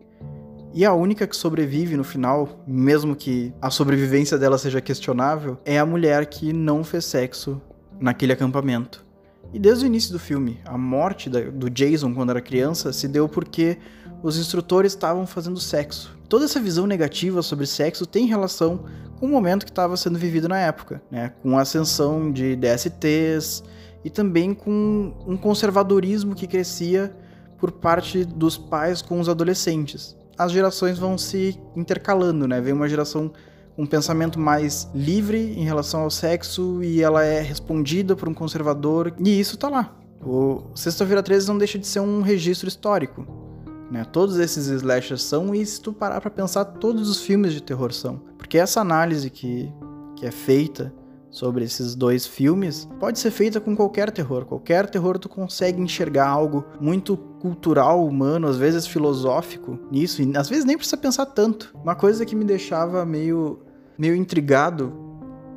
E 0.72 0.84
a 0.84 0.94
única 0.94 1.26
que 1.26 1.34
sobrevive 1.34 1.96
no 1.96 2.04
final, 2.04 2.62
mesmo 2.64 3.16
que 3.16 3.52
a 3.60 3.70
sobrevivência 3.70 4.38
dela 4.38 4.56
seja 4.56 4.80
questionável, 4.80 5.58
é 5.64 5.80
a 5.80 5.84
mulher 5.84 6.26
que 6.26 6.52
não 6.52 6.84
fez 6.84 7.06
sexo 7.06 7.60
naquele 7.98 8.34
acampamento. 8.34 9.04
E 9.52 9.58
desde 9.58 9.84
o 9.84 9.88
início 9.88 10.12
do 10.12 10.18
filme, 10.20 10.60
a 10.64 10.78
morte 10.78 11.28
do 11.28 11.68
Jason 11.68 12.14
quando 12.14 12.30
era 12.30 12.40
criança 12.40 12.92
se 12.92 13.08
deu 13.08 13.28
porque 13.28 13.78
os 14.22 14.38
instrutores 14.38 14.92
estavam 14.92 15.26
fazendo 15.26 15.58
sexo. 15.58 16.16
Toda 16.28 16.44
essa 16.44 16.60
visão 16.60 16.86
negativa 16.86 17.42
sobre 17.42 17.66
sexo 17.66 18.06
tem 18.06 18.26
relação 18.26 18.84
com 19.18 19.26
o 19.26 19.28
momento 19.28 19.64
que 19.64 19.70
estava 19.70 19.96
sendo 19.96 20.18
vivido 20.18 20.48
na 20.48 20.58
época, 20.58 21.02
né? 21.10 21.32
Com 21.42 21.58
a 21.58 21.62
ascensão 21.62 22.32
de 22.32 22.56
DSTs 22.56 23.62
e 24.04 24.10
também 24.10 24.54
com 24.54 25.12
um 25.26 25.36
conservadorismo 25.36 26.34
que 26.34 26.46
crescia 26.46 27.14
por 27.58 27.70
parte 27.70 28.24
dos 28.24 28.56
pais 28.56 29.02
com 29.02 29.20
os 29.20 29.28
adolescentes. 29.28 30.16
As 30.38 30.52
gerações 30.52 30.98
vão 30.98 31.18
se 31.18 31.60
intercalando, 31.76 32.48
né? 32.48 32.60
Vem 32.60 32.72
uma 32.72 32.88
geração 32.88 33.30
com 33.76 33.82
um 33.82 33.86
pensamento 33.86 34.38
mais 34.38 34.88
livre 34.94 35.54
em 35.58 35.64
relação 35.64 36.00
ao 36.00 36.10
sexo 36.10 36.82
e 36.82 37.02
ela 37.02 37.22
é 37.24 37.40
respondida 37.40 38.16
por 38.16 38.28
um 38.28 38.34
conservador, 38.34 39.12
e 39.18 39.38
isso 39.38 39.58
tá 39.58 39.68
lá. 39.68 39.96
O 40.22 40.62
Sexta-feira 40.74 41.22
13 41.22 41.48
não 41.48 41.58
deixa 41.58 41.78
de 41.78 41.86
ser 41.86 42.00
um 42.00 42.20
registro 42.22 42.68
histórico. 42.68 43.49
Né? 43.90 44.04
Todos 44.04 44.38
esses 44.38 44.66
slashers 44.68 45.22
são, 45.22 45.54
e 45.54 45.64
se 45.66 45.80
tu 45.80 45.92
parar 45.92 46.20
pra 46.20 46.30
pensar, 46.30 46.64
todos 46.64 47.08
os 47.08 47.20
filmes 47.22 47.52
de 47.52 47.62
terror 47.62 47.92
são. 47.92 48.20
Porque 48.38 48.56
essa 48.56 48.80
análise 48.80 49.28
que, 49.28 49.72
que 50.16 50.24
é 50.24 50.30
feita 50.30 50.94
sobre 51.30 51.64
esses 51.64 51.94
dois 51.94 52.26
filmes 52.26 52.88
pode 52.98 53.18
ser 53.18 53.30
feita 53.30 53.60
com 53.60 53.76
qualquer 53.76 54.10
terror. 54.10 54.44
Qualquer 54.44 54.88
terror 54.88 55.18
tu 55.18 55.28
consegue 55.28 55.80
enxergar 55.80 56.28
algo 56.28 56.64
muito 56.80 57.16
cultural, 57.16 58.06
humano, 58.06 58.48
às 58.48 58.56
vezes 58.56 58.86
filosófico 58.86 59.78
nisso, 59.90 60.22
e 60.22 60.36
às 60.36 60.48
vezes 60.48 60.64
nem 60.64 60.76
precisa 60.76 60.96
pensar 60.96 61.26
tanto. 61.26 61.74
Uma 61.82 61.94
coisa 61.94 62.26
que 62.26 62.36
me 62.36 62.44
deixava 62.44 63.04
meio, 63.06 63.60
meio 63.96 64.14
intrigado 64.14 64.92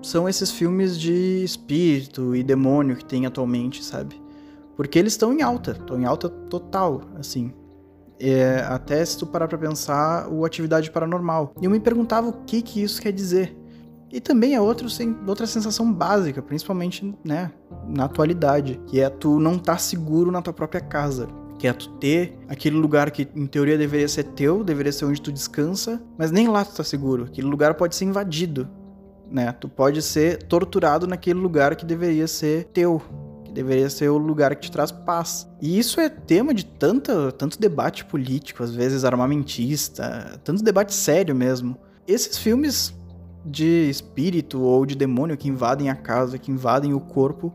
são 0.01 0.27
esses 0.27 0.51
filmes 0.51 0.99
de 0.99 1.43
espírito 1.43 2.35
e 2.35 2.43
demônio 2.43 2.95
que 2.95 3.05
tem 3.05 3.25
atualmente, 3.25 3.83
sabe? 3.83 4.21
Porque 4.75 4.97
eles 4.99 5.13
estão 5.13 5.33
em 5.33 5.41
alta, 5.41 5.71
estão 5.71 5.99
em 5.99 6.05
alta 6.05 6.29
total, 6.29 7.01
assim. 7.17 7.53
É, 8.19 8.65
até 8.69 9.03
se 9.03 9.17
tu 9.17 9.25
parar 9.25 9.47
pra 9.47 9.57
pensar, 9.57 10.27
o 10.29 10.45
Atividade 10.45 10.89
Paranormal. 10.91 11.53
E 11.61 11.65
eu 11.65 11.71
me 11.71 11.79
perguntava 11.79 12.29
o 12.29 12.33
que 12.45 12.61
que 12.61 12.81
isso 12.81 13.01
quer 13.01 13.11
dizer. 13.11 13.57
E 14.13 14.21
também 14.21 14.53
é 14.53 14.61
outro, 14.61 14.87
outra 15.27 15.47
sensação 15.47 15.91
básica, 15.91 16.39
principalmente 16.39 17.15
né, 17.25 17.51
na 17.87 18.05
atualidade, 18.05 18.79
que 18.85 18.99
é 18.99 19.09
tu 19.09 19.39
não 19.39 19.53
estar 19.55 19.73
tá 19.73 19.77
seguro 19.79 20.31
na 20.31 20.39
tua 20.39 20.53
própria 20.53 20.79
casa. 20.79 21.27
Que 21.57 21.67
é 21.67 21.73
tu 21.73 21.89
ter 21.93 22.37
aquele 22.47 22.75
lugar 22.75 23.09
que 23.09 23.27
em 23.35 23.47
teoria 23.47 23.75
deveria 23.75 24.07
ser 24.07 24.25
teu, 24.25 24.63
deveria 24.63 24.91
ser 24.91 25.05
onde 25.05 25.19
tu 25.19 25.31
descansa, 25.31 25.99
mas 26.15 26.29
nem 26.29 26.47
lá 26.47 26.63
tu 26.63 26.75
tá 26.75 26.83
seguro. 26.83 27.23
Aquele 27.23 27.47
lugar 27.47 27.73
pode 27.73 27.95
ser 27.95 28.05
invadido, 28.05 28.69
né? 29.31 29.51
Tu 29.53 29.67
pode 29.67 29.99
ser 30.03 30.43
torturado 30.43 31.07
naquele 31.07 31.39
lugar 31.39 31.75
que 31.75 31.85
deveria 31.85 32.27
ser 32.27 32.65
teu 32.65 33.01
deveria 33.53 33.89
ser 33.89 34.09
o 34.09 34.17
lugar 34.17 34.55
que 34.55 34.63
te 34.63 34.71
traz 34.71 34.91
paz. 34.91 35.47
E 35.61 35.77
isso 35.77 35.99
é 35.99 36.09
tema 36.09 36.53
de 36.53 36.65
tanto, 36.65 37.31
tanto 37.33 37.59
debate 37.59 38.03
político, 38.05 38.63
às 38.63 38.73
vezes 38.73 39.05
armamentista, 39.05 40.39
tanto 40.43 40.63
debate 40.63 40.93
sério 40.93 41.35
mesmo. 41.35 41.77
Esses 42.07 42.37
filmes 42.37 42.93
de 43.45 43.89
espírito 43.89 44.61
ou 44.61 44.85
de 44.85 44.95
demônio 44.95 45.37
que 45.37 45.49
invadem 45.49 45.89
a 45.89 45.95
casa, 45.95 46.37
que 46.37 46.51
invadem 46.51 46.93
o 46.93 46.99
corpo, 46.99 47.53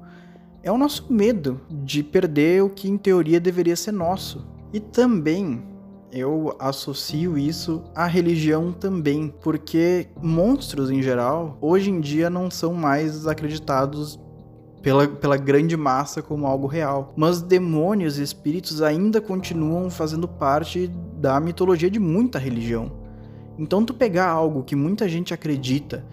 é 0.63 0.71
o 0.71 0.79
nosso 0.79 1.13
medo 1.13 1.61
de 1.71 2.03
perder 2.03 2.63
o 2.63 2.71
que 2.71 2.89
em 2.89 2.97
teoria 2.97 3.41
deveria 3.41 3.77
ser 3.77 3.93
nosso. 3.93 4.47
E 4.73 4.81
também 4.81 5.63
eu 6.13 6.55
associo 6.59 7.37
isso 7.37 7.83
à 7.95 8.07
religião 8.07 8.73
também, 8.73 9.33
porque 9.43 10.09
monstros 10.23 10.91
em 10.91 11.03
geral 11.03 11.59
hoje 11.61 11.91
em 11.91 12.01
dia 12.01 12.31
não 12.31 12.51
são 12.51 12.73
mais 12.75 13.27
acreditados 13.27 14.19
pela, 14.83 15.07
pela 15.07 15.37
grande 15.37 15.77
massa 15.77 16.23
como 16.23 16.47
algo 16.47 16.67
real. 16.67 17.13
Mas 17.17 17.41
demônios 17.41 18.19
e 18.19 18.23
espíritos 18.23 18.83
ainda 18.83 19.21
continuam 19.21 19.91
fazendo 19.91 20.27
parte 20.29 20.89
da 21.17 21.39
mitologia 21.41 21.91
de 21.91 21.99
muita 21.99 22.39
religião. 22.39 22.93
Então, 23.59 23.85
tu 23.85 23.93
pegar 23.93 24.29
algo 24.29 24.63
que 24.63 24.77
muita 24.77 25.09
gente 25.09 25.35
acredita 25.35 26.05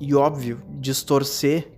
e, 0.00 0.14
óbvio, 0.14 0.62
distorcer 0.80 1.72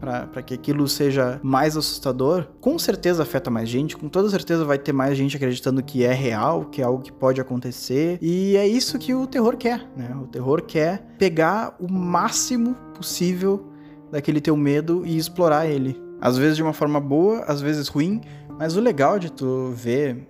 para 0.00 0.42
que 0.42 0.54
aquilo 0.54 0.88
seja 0.88 1.38
mais 1.42 1.76
assustador, 1.76 2.46
com 2.58 2.78
certeza 2.78 3.22
afeta 3.22 3.50
mais 3.50 3.68
gente, 3.68 3.96
com 3.96 4.08
toda 4.08 4.30
certeza 4.30 4.64
vai 4.64 4.78
ter 4.78 4.92
mais 4.92 5.16
gente 5.16 5.36
acreditando 5.36 5.82
que 5.82 6.02
é 6.02 6.12
real, 6.12 6.64
que 6.64 6.80
é 6.80 6.84
algo 6.84 7.02
que 7.02 7.12
pode 7.12 7.38
acontecer, 7.38 8.18
e 8.22 8.56
é 8.56 8.66
isso 8.66 8.98
que 8.98 9.14
o 9.14 9.26
terror 9.26 9.58
quer, 9.58 9.86
né? 9.94 10.16
O 10.20 10.26
terror 10.26 10.62
quer 10.62 11.02
pegar 11.18 11.76
o 11.78 11.92
máximo 11.92 12.74
possível 12.94 13.69
daquele 14.10 14.40
teu 14.40 14.56
medo 14.56 15.02
e 15.06 15.16
explorar 15.16 15.66
ele. 15.66 16.00
Às 16.20 16.36
vezes 16.36 16.56
de 16.56 16.62
uma 16.62 16.72
forma 16.72 17.00
boa, 17.00 17.40
às 17.44 17.60
vezes 17.60 17.88
ruim, 17.88 18.20
mas 18.58 18.76
o 18.76 18.80
legal 18.80 19.18
de 19.18 19.32
tu 19.32 19.72
ver 19.74 20.28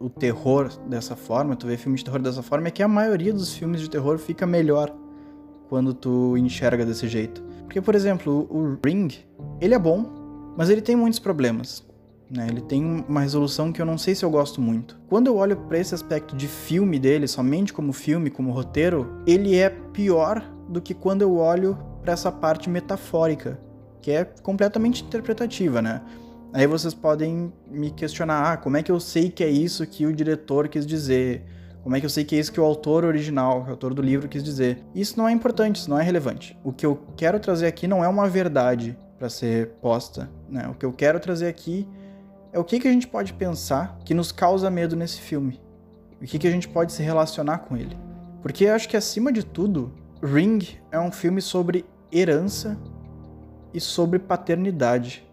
o 0.00 0.08
terror 0.08 0.70
dessa 0.88 1.16
forma, 1.16 1.56
tu 1.56 1.66
ver 1.66 1.76
filmes 1.76 2.00
de 2.00 2.04
terror 2.04 2.20
dessa 2.20 2.42
forma, 2.42 2.68
é 2.68 2.70
que 2.70 2.82
a 2.82 2.88
maioria 2.88 3.32
dos 3.32 3.54
filmes 3.54 3.80
de 3.80 3.90
terror 3.90 4.18
fica 4.18 4.46
melhor 4.46 4.94
quando 5.68 5.92
tu 5.92 6.36
enxerga 6.36 6.86
desse 6.86 7.06
jeito. 7.06 7.42
Porque, 7.64 7.80
por 7.80 7.94
exemplo, 7.94 8.46
o 8.50 8.78
Ring, 8.84 9.08
ele 9.60 9.74
é 9.74 9.78
bom, 9.78 10.54
mas 10.56 10.70
ele 10.70 10.80
tem 10.80 10.96
muitos 10.96 11.18
problemas. 11.18 11.86
Né? 12.30 12.46
Ele 12.48 12.60
tem 12.60 13.04
uma 13.08 13.20
resolução 13.20 13.72
que 13.72 13.80
eu 13.80 13.86
não 13.86 13.98
sei 13.98 14.14
se 14.14 14.24
eu 14.24 14.30
gosto 14.30 14.60
muito. 14.60 14.98
Quando 15.08 15.26
eu 15.26 15.36
olho 15.36 15.56
para 15.56 15.78
esse 15.78 15.94
aspecto 15.94 16.36
de 16.36 16.46
filme 16.46 16.98
dele, 16.98 17.26
somente 17.26 17.72
como 17.72 17.92
filme, 17.92 18.30
como 18.30 18.52
roteiro, 18.52 19.22
ele 19.26 19.56
é 19.56 19.68
pior 19.68 20.42
do 20.68 20.80
que 20.80 20.94
quando 20.94 21.22
eu 21.22 21.36
olho 21.36 21.78
para 22.02 22.12
essa 22.12 22.30
parte 22.30 22.68
metafórica, 22.68 23.58
que 24.00 24.10
é 24.10 24.24
completamente 24.24 25.02
interpretativa, 25.02 25.80
né? 25.80 26.02
Aí 26.52 26.66
vocês 26.66 26.94
podem 26.94 27.52
me 27.70 27.90
questionar, 27.90 28.52
ah, 28.52 28.56
como 28.56 28.76
é 28.76 28.82
que 28.82 28.90
eu 28.90 28.98
sei 28.98 29.30
que 29.30 29.44
é 29.44 29.48
isso 29.48 29.86
que 29.86 30.06
o 30.06 30.12
diretor 30.12 30.68
quis 30.68 30.86
dizer? 30.86 31.44
Como 31.82 31.94
é 31.94 32.00
que 32.00 32.06
eu 32.06 32.10
sei 32.10 32.24
que 32.24 32.34
é 32.34 32.38
isso 32.38 32.52
que 32.52 32.60
o 32.60 32.64
autor 32.64 33.04
original, 33.04 33.64
o 33.66 33.70
autor 33.70 33.94
do 33.94 34.02
livro 34.02 34.28
quis 34.28 34.42
dizer? 34.42 34.82
Isso 34.94 35.18
não 35.18 35.28
é 35.28 35.32
importante, 35.32 35.76
isso 35.76 35.90
não 35.90 35.98
é 35.98 36.02
relevante. 36.02 36.58
O 36.64 36.72
que 36.72 36.84
eu 36.84 37.02
quero 37.16 37.38
trazer 37.38 37.66
aqui 37.66 37.86
não 37.86 38.04
é 38.04 38.08
uma 38.08 38.28
verdade 38.28 38.96
para 39.18 39.28
ser 39.28 39.68
posta, 39.80 40.30
né? 40.48 40.68
O 40.68 40.74
que 40.74 40.86
eu 40.86 40.92
quero 40.92 41.20
trazer 41.20 41.48
aqui 41.48 41.86
é 42.52 42.58
o 42.58 42.64
que, 42.64 42.80
que 42.80 42.88
a 42.88 42.92
gente 42.92 43.06
pode 43.06 43.32
pensar 43.34 43.98
que 44.04 44.14
nos 44.14 44.32
causa 44.32 44.70
medo 44.70 44.96
nesse 44.96 45.20
filme. 45.20 45.60
O 46.20 46.24
que, 46.24 46.38
que 46.38 46.48
a 46.48 46.50
gente 46.50 46.68
pode 46.68 46.92
se 46.92 47.02
relacionar 47.02 47.58
com 47.58 47.76
ele. 47.76 47.96
Porque 48.42 48.64
eu 48.64 48.74
acho 48.74 48.88
que 48.88 48.96
acima 48.96 49.32
de 49.32 49.44
tudo, 49.44 49.92
Ring 50.20 50.58
é 50.90 50.98
um 50.98 51.12
filme 51.12 51.40
sobre 51.40 51.84
herança 52.10 52.76
e 53.72 53.80
sobre 53.80 54.18
paternidade. 54.18 55.24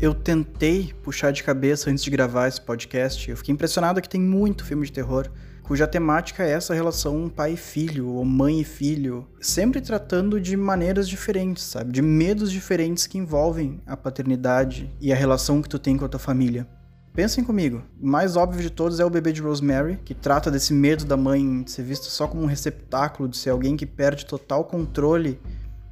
Eu 0.00 0.12
tentei 0.12 0.92
puxar 1.04 1.30
de 1.30 1.44
cabeça 1.44 1.88
antes 1.88 2.02
de 2.02 2.10
gravar 2.10 2.48
esse 2.48 2.60
podcast. 2.60 3.30
Eu 3.30 3.36
fiquei 3.36 3.54
impressionado 3.54 4.02
que 4.02 4.08
tem 4.08 4.20
muito 4.20 4.64
filme 4.64 4.84
de 4.84 4.90
terror 4.90 5.30
cuja 5.72 5.86
temática 5.86 6.42
é 6.42 6.50
essa 6.50 6.74
relação 6.74 7.30
pai 7.34 7.54
e 7.54 7.56
filho, 7.56 8.10
ou 8.10 8.26
mãe 8.26 8.60
e 8.60 8.64
filho, 8.64 9.26
sempre 9.40 9.80
tratando 9.80 10.38
de 10.38 10.54
maneiras 10.54 11.08
diferentes, 11.08 11.64
sabe? 11.64 11.92
De 11.92 12.02
medos 12.02 12.52
diferentes 12.52 13.06
que 13.06 13.16
envolvem 13.16 13.80
a 13.86 13.96
paternidade 13.96 14.94
e 15.00 15.10
a 15.10 15.16
relação 15.16 15.62
que 15.62 15.70
tu 15.70 15.78
tem 15.78 15.96
com 15.96 16.04
a 16.04 16.08
tua 16.10 16.20
família. 16.20 16.68
Pensem 17.14 17.42
comigo, 17.42 17.82
o 17.98 18.06
mais 18.06 18.36
óbvio 18.36 18.60
de 18.60 18.68
todos 18.68 19.00
é 19.00 19.04
o 19.06 19.08
bebê 19.08 19.32
de 19.32 19.40
Rosemary, 19.40 19.98
que 20.04 20.12
trata 20.12 20.50
desse 20.50 20.74
medo 20.74 21.06
da 21.06 21.16
mãe 21.16 21.62
de 21.62 21.70
ser 21.70 21.84
vista 21.84 22.04
só 22.10 22.26
como 22.26 22.42
um 22.42 22.46
receptáculo, 22.46 23.26
de 23.26 23.38
ser 23.38 23.48
alguém 23.48 23.74
que 23.74 23.86
perde 23.86 24.26
total 24.26 24.66
controle 24.66 25.40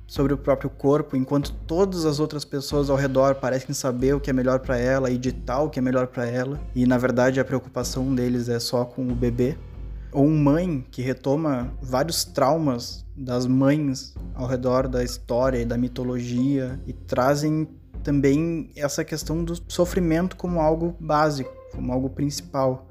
sobre 0.06 0.34
o 0.34 0.36
próprio 0.36 0.68
corpo, 0.68 1.16
enquanto 1.16 1.52
todas 1.66 2.04
as 2.04 2.20
outras 2.20 2.44
pessoas 2.44 2.90
ao 2.90 2.98
redor 2.98 3.36
parecem 3.36 3.74
saber 3.74 4.14
o 4.14 4.20
que 4.20 4.28
é 4.28 4.32
melhor 4.34 4.58
para 4.58 4.76
ela 4.76 5.10
e 5.10 5.16
ditar 5.16 5.62
o 5.62 5.70
que 5.70 5.78
é 5.78 5.82
melhor 5.82 6.08
para 6.08 6.26
ela, 6.26 6.60
e 6.74 6.84
na 6.84 6.98
verdade 6.98 7.40
a 7.40 7.44
preocupação 7.46 8.14
deles 8.14 8.50
é 8.50 8.60
só 8.60 8.84
com 8.84 9.08
o 9.08 9.14
bebê. 9.14 9.56
Ou 10.12 10.28
mãe 10.28 10.84
que 10.90 11.02
retoma 11.02 11.72
vários 11.80 12.24
traumas 12.24 13.06
das 13.16 13.46
mães 13.46 14.14
ao 14.34 14.46
redor 14.46 14.88
da 14.88 15.04
história 15.04 15.58
e 15.58 15.64
da 15.64 15.78
mitologia 15.78 16.80
e 16.86 16.92
trazem 16.92 17.68
também 18.02 18.70
essa 18.74 19.04
questão 19.04 19.44
do 19.44 19.54
sofrimento 19.68 20.36
como 20.36 20.60
algo 20.60 20.96
básico, 20.98 21.52
como 21.72 21.92
algo 21.92 22.10
principal. 22.10 22.88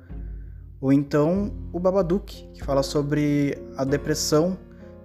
Ou 0.79 0.93
então 0.93 1.51
o 1.73 1.79
Babadook, 1.79 2.49
que 2.53 2.63
fala 2.63 2.83
sobre 2.83 3.57
a 3.75 3.83
depressão 3.83 4.57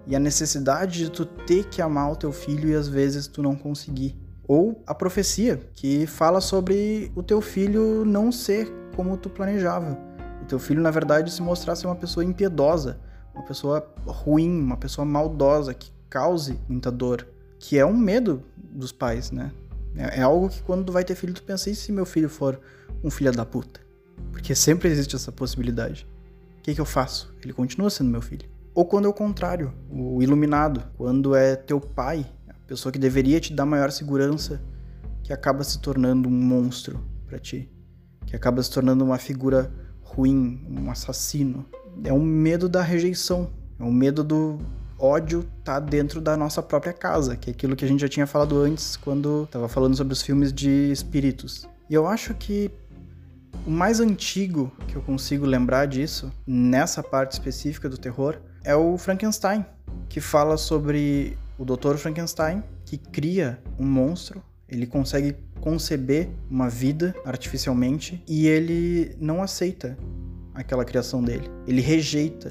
e 0.06 0.14
a 0.14 0.20
necessidade 0.20 0.98
de 1.04 1.10
tu 1.10 1.24
ter 1.24 1.64
que 1.64 1.82
amar 1.82 2.12
o 2.12 2.16
teu 2.16 2.32
filho 2.32 2.68
e 2.68 2.74
às 2.74 2.86
vezes 2.86 3.26
tu 3.26 3.42
não 3.42 3.56
conseguir. 3.56 4.16
Ou 4.46 4.82
a 4.86 4.94
profecia, 4.94 5.56
que 5.72 6.06
fala 6.06 6.40
sobre 6.40 7.10
o 7.16 7.22
teu 7.22 7.40
filho 7.40 8.04
não 8.04 8.30
ser 8.30 8.70
como 8.94 9.16
tu 9.16 9.30
planejava. 9.30 10.13
O 10.44 10.46
teu 10.46 10.58
filho, 10.58 10.82
na 10.82 10.90
verdade, 10.90 11.32
se 11.32 11.40
mostrar 11.40 11.74
ser 11.74 11.86
uma 11.86 11.96
pessoa 11.96 12.22
impiedosa, 12.22 13.00
uma 13.34 13.42
pessoa 13.44 13.90
ruim, 14.06 14.60
uma 14.60 14.76
pessoa 14.76 15.02
maldosa, 15.02 15.72
que 15.72 15.90
cause 16.10 16.60
muita 16.68 16.90
dor. 16.90 17.26
Que 17.58 17.78
é 17.78 17.86
um 17.86 17.96
medo 17.96 18.42
dos 18.54 18.92
pais, 18.92 19.30
né? 19.30 19.50
É, 19.96 20.20
é 20.20 20.22
algo 20.22 20.50
que 20.50 20.62
quando 20.62 20.84
tu 20.84 20.92
vai 20.92 21.02
ter 21.02 21.14
filho, 21.14 21.32
tu 21.32 21.42
pensa, 21.42 21.70
e 21.70 21.74
se 21.74 21.90
meu 21.90 22.04
filho 22.04 22.28
for 22.28 22.60
um 23.02 23.10
filho 23.10 23.32
da 23.32 23.46
puta? 23.46 23.80
Porque 24.30 24.54
sempre 24.54 24.90
existe 24.90 25.16
essa 25.16 25.32
possibilidade. 25.32 26.06
O 26.58 26.62
que, 26.62 26.74
que 26.74 26.80
eu 26.80 26.84
faço? 26.84 27.34
Ele 27.42 27.54
continua 27.54 27.88
sendo 27.88 28.10
meu 28.10 28.20
filho. 28.20 28.46
Ou 28.74 28.84
quando 28.84 29.06
é 29.06 29.08
o 29.08 29.14
contrário, 29.14 29.72
o 29.90 30.22
iluminado, 30.22 30.84
quando 30.98 31.34
é 31.34 31.56
teu 31.56 31.80
pai, 31.80 32.26
a 32.50 32.54
pessoa 32.66 32.92
que 32.92 32.98
deveria 32.98 33.40
te 33.40 33.54
dar 33.54 33.64
maior 33.64 33.90
segurança, 33.90 34.60
que 35.22 35.32
acaba 35.32 35.64
se 35.64 35.80
tornando 35.80 36.28
um 36.28 36.32
monstro 36.32 37.00
para 37.26 37.38
ti, 37.38 37.72
que 38.26 38.36
acaba 38.36 38.62
se 38.62 38.70
tornando 38.70 39.02
uma 39.02 39.16
figura 39.16 39.72
ruim, 40.04 40.60
um 40.70 40.90
assassino. 40.90 41.64
É 42.04 42.12
um 42.12 42.22
medo 42.22 42.68
da 42.68 42.82
rejeição, 42.82 43.50
é 43.78 43.82
um 43.82 43.92
medo 43.92 44.22
do 44.22 44.58
ódio 44.98 45.44
tá 45.64 45.80
dentro 45.80 46.20
da 46.20 46.36
nossa 46.36 46.62
própria 46.62 46.92
casa, 46.92 47.36
que 47.36 47.50
é 47.50 47.52
aquilo 47.52 47.74
que 47.74 47.84
a 47.84 47.88
gente 47.88 48.00
já 48.00 48.08
tinha 48.08 48.26
falado 48.26 48.60
antes 48.60 48.96
quando 48.96 49.44
estava 49.44 49.68
falando 49.68 49.96
sobre 49.96 50.12
os 50.12 50.22
filmes 50.22 50.52
de 50.52 50.90
espíritos. 50.90 51.68
E 51.90 51.94
eu 51.94 52.06
acho 52.06 52.34
que 52.34 52.70
o 53.66 53.70
mais 53.70 54.00
antigo 54.00 54.72
que 54.88 54.96
eu 54.96 55.02
consigo 55.02 55.46
lembrar 55.46 55.86
disso, 55.86 56.32
nessa 56.46 57.02
parte 57.02 57.32
específica 57.32 57.88
do 57.88 57.98
terror, 57.98 58.36
é 58.62 58.74
o 58.74 58.96
Frankenstein, 58.96 59.64
que 60.08 60.20
fala 60.20 60.56
sobre 60.56 61.36
o 61.58 61.64
Dr. 61.64 61.96
Frankenstein, 61.96 62.62
que 62.84 62.96
cria 62.96 63.58
um 63.78 63.86
monstro, 63.86 64.42
ele 64.68 64.86
consegue 64.86 65.36
conceber 65.60 66.28
uma 66.50 66.68
vida 66.68 67.14
artificialmente 67.24 68.22
e 68.28 68.46
ele 68.46 69.16
não 69.18 69.42
aceita 69.42 69.96
aquela 70.54 70.84
criação 70.84 71.22
dele. 71.22 71.50
Ele 71.66 71.80
rejeita 71.80 72.50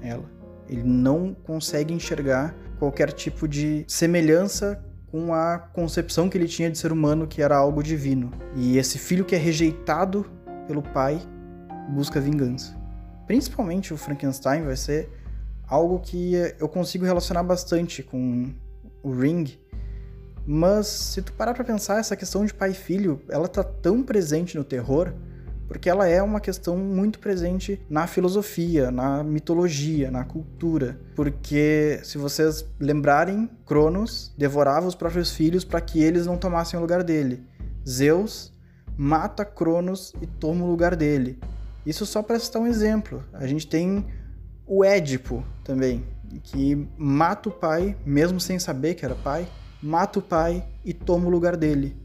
ela. 0.00 0.30
Ele 0.68 0.82
não 0.82 1.34
consegue 1.34 1.92
enxergar 1.92 2.54
qualquer 2.78 3.12
tipo 3.12 3.46
de 3.46 3.84
semelhança 3.86 4.82
com 5.10 5.34
a 5.34 5.58
concepção 5.58 6.28
que 6.28 6.38
ele 6.38 6.48
tinha 6.48 6.70
de 6.70 6.78
ser 6.78 6.90
humano, 6.90 7.26
que 7.26 7.42
era 7.42 7.54
algo 7.54 7.82
divino. 7.82 8.30
E 8.56 8.78
esse 8.78 8.98
filho 8.98 9.24
que 9.24 9.34
é 9.34 9.38
rejeitado 9.38 10.24
pelo 10.66 10.82
pai 10.82 11.20
busca 11.90 12.18
vingança. 12.18 12.74
Principalmente 13.26 13.92
o 13.92 13.96
Frankenstein 13.96 14.62
vai 14.62 14.76
ser 14.76 15.10
algo 15.68 16.00
que 16.00 16.32
eu 16.58 16.68
consigo 16.68 17.04
relacionar 17.04 17.42
bastante 17.42 18.02
com 18.02 18.52
o 19.02 19.12
Ring. 19.12 19.44
Mas 20.46 20.86
se 20.86 21.22
tu 21.22 21.32
parar 21.32 21.54
para 21.54 21.64
pensar, 21.64 21.98
essa 21.98 22.16
questão 22.16 22.44
de 22.44 22.52
pai 22.52 22.70
e 22.70 22.74
filho, 22.74 23.22
ela 23.28 23.46
tá 23.48 23.62
tão 23.62 24.02
presente 24.02 24.56
no 24.56 24.64
terror, 24.64 25.12
porque 25.68 25.88
ela 25.88 26.06
é 26.06 26.22
uma 26.22 26.40
questão 26.40 26.76
muito 26.76 27.18
presente 27.18 27.80
na 27.88 28.06
filosofia, 28.06 28.90
na 28.90 29.22
mitologia, 29.22 30.10
na 30.10 30.24
cultura. 30.24 31.00
Porque 31.14 32.00
se 32.02 32.18
vocês 32.18 32.64
lembrarem, 32.78 33.48
Cronos 33.64 34.34
devorava 34.36 34.86
os 34.86 34.94
próprios 34.94 35.32
filhos 35.32 35.64
para 35.64 35.80
que 35.80 36.02
eles 36.02 36.26
não 36.26 36.36
tomassem 36.36 36.78
o 36.78 36.82
lugar 36.82 37.02
dele. 37.02 37.42
Zeus 37.88 38.52
mata 38.96 39.44
Cronos 39.44 40.12
e 40.20 40.26
toma 40.26 40.64
o 40.64 40.68
lugar 40.68 40.94
dele. 40.94 41.38
Isso 41.86 42.04
só 42.04 42.22
para 42.22 42.38
citar 42.38 42.60
um 42.60 42.66
exemplo. 42.66 43.24
A 43.32 43.46
gente 43.46 43.66
tem 43.66 44.06
o 44.66 44.84
Édipo 44.84 45.44
também, 45.64 46.04
que 46.42 46.86
mata 46.96 47.48
o 47.48 47.52
pai, 47.52 47.96
mesmo 48.04 48.38
sem 48.38 48.58
saber 48.58 48.94
que 48.94 49.04
era 49.04 49.14
pai, 49.14 49.48
mata 49.82 50.18
o 50.18 50.22
pai 50.22 50.64
e 50.84 50.94
toma 50.94 51.26
o 51.26 51.30
lugar 51.30 51.56
dele. 51.56 51.96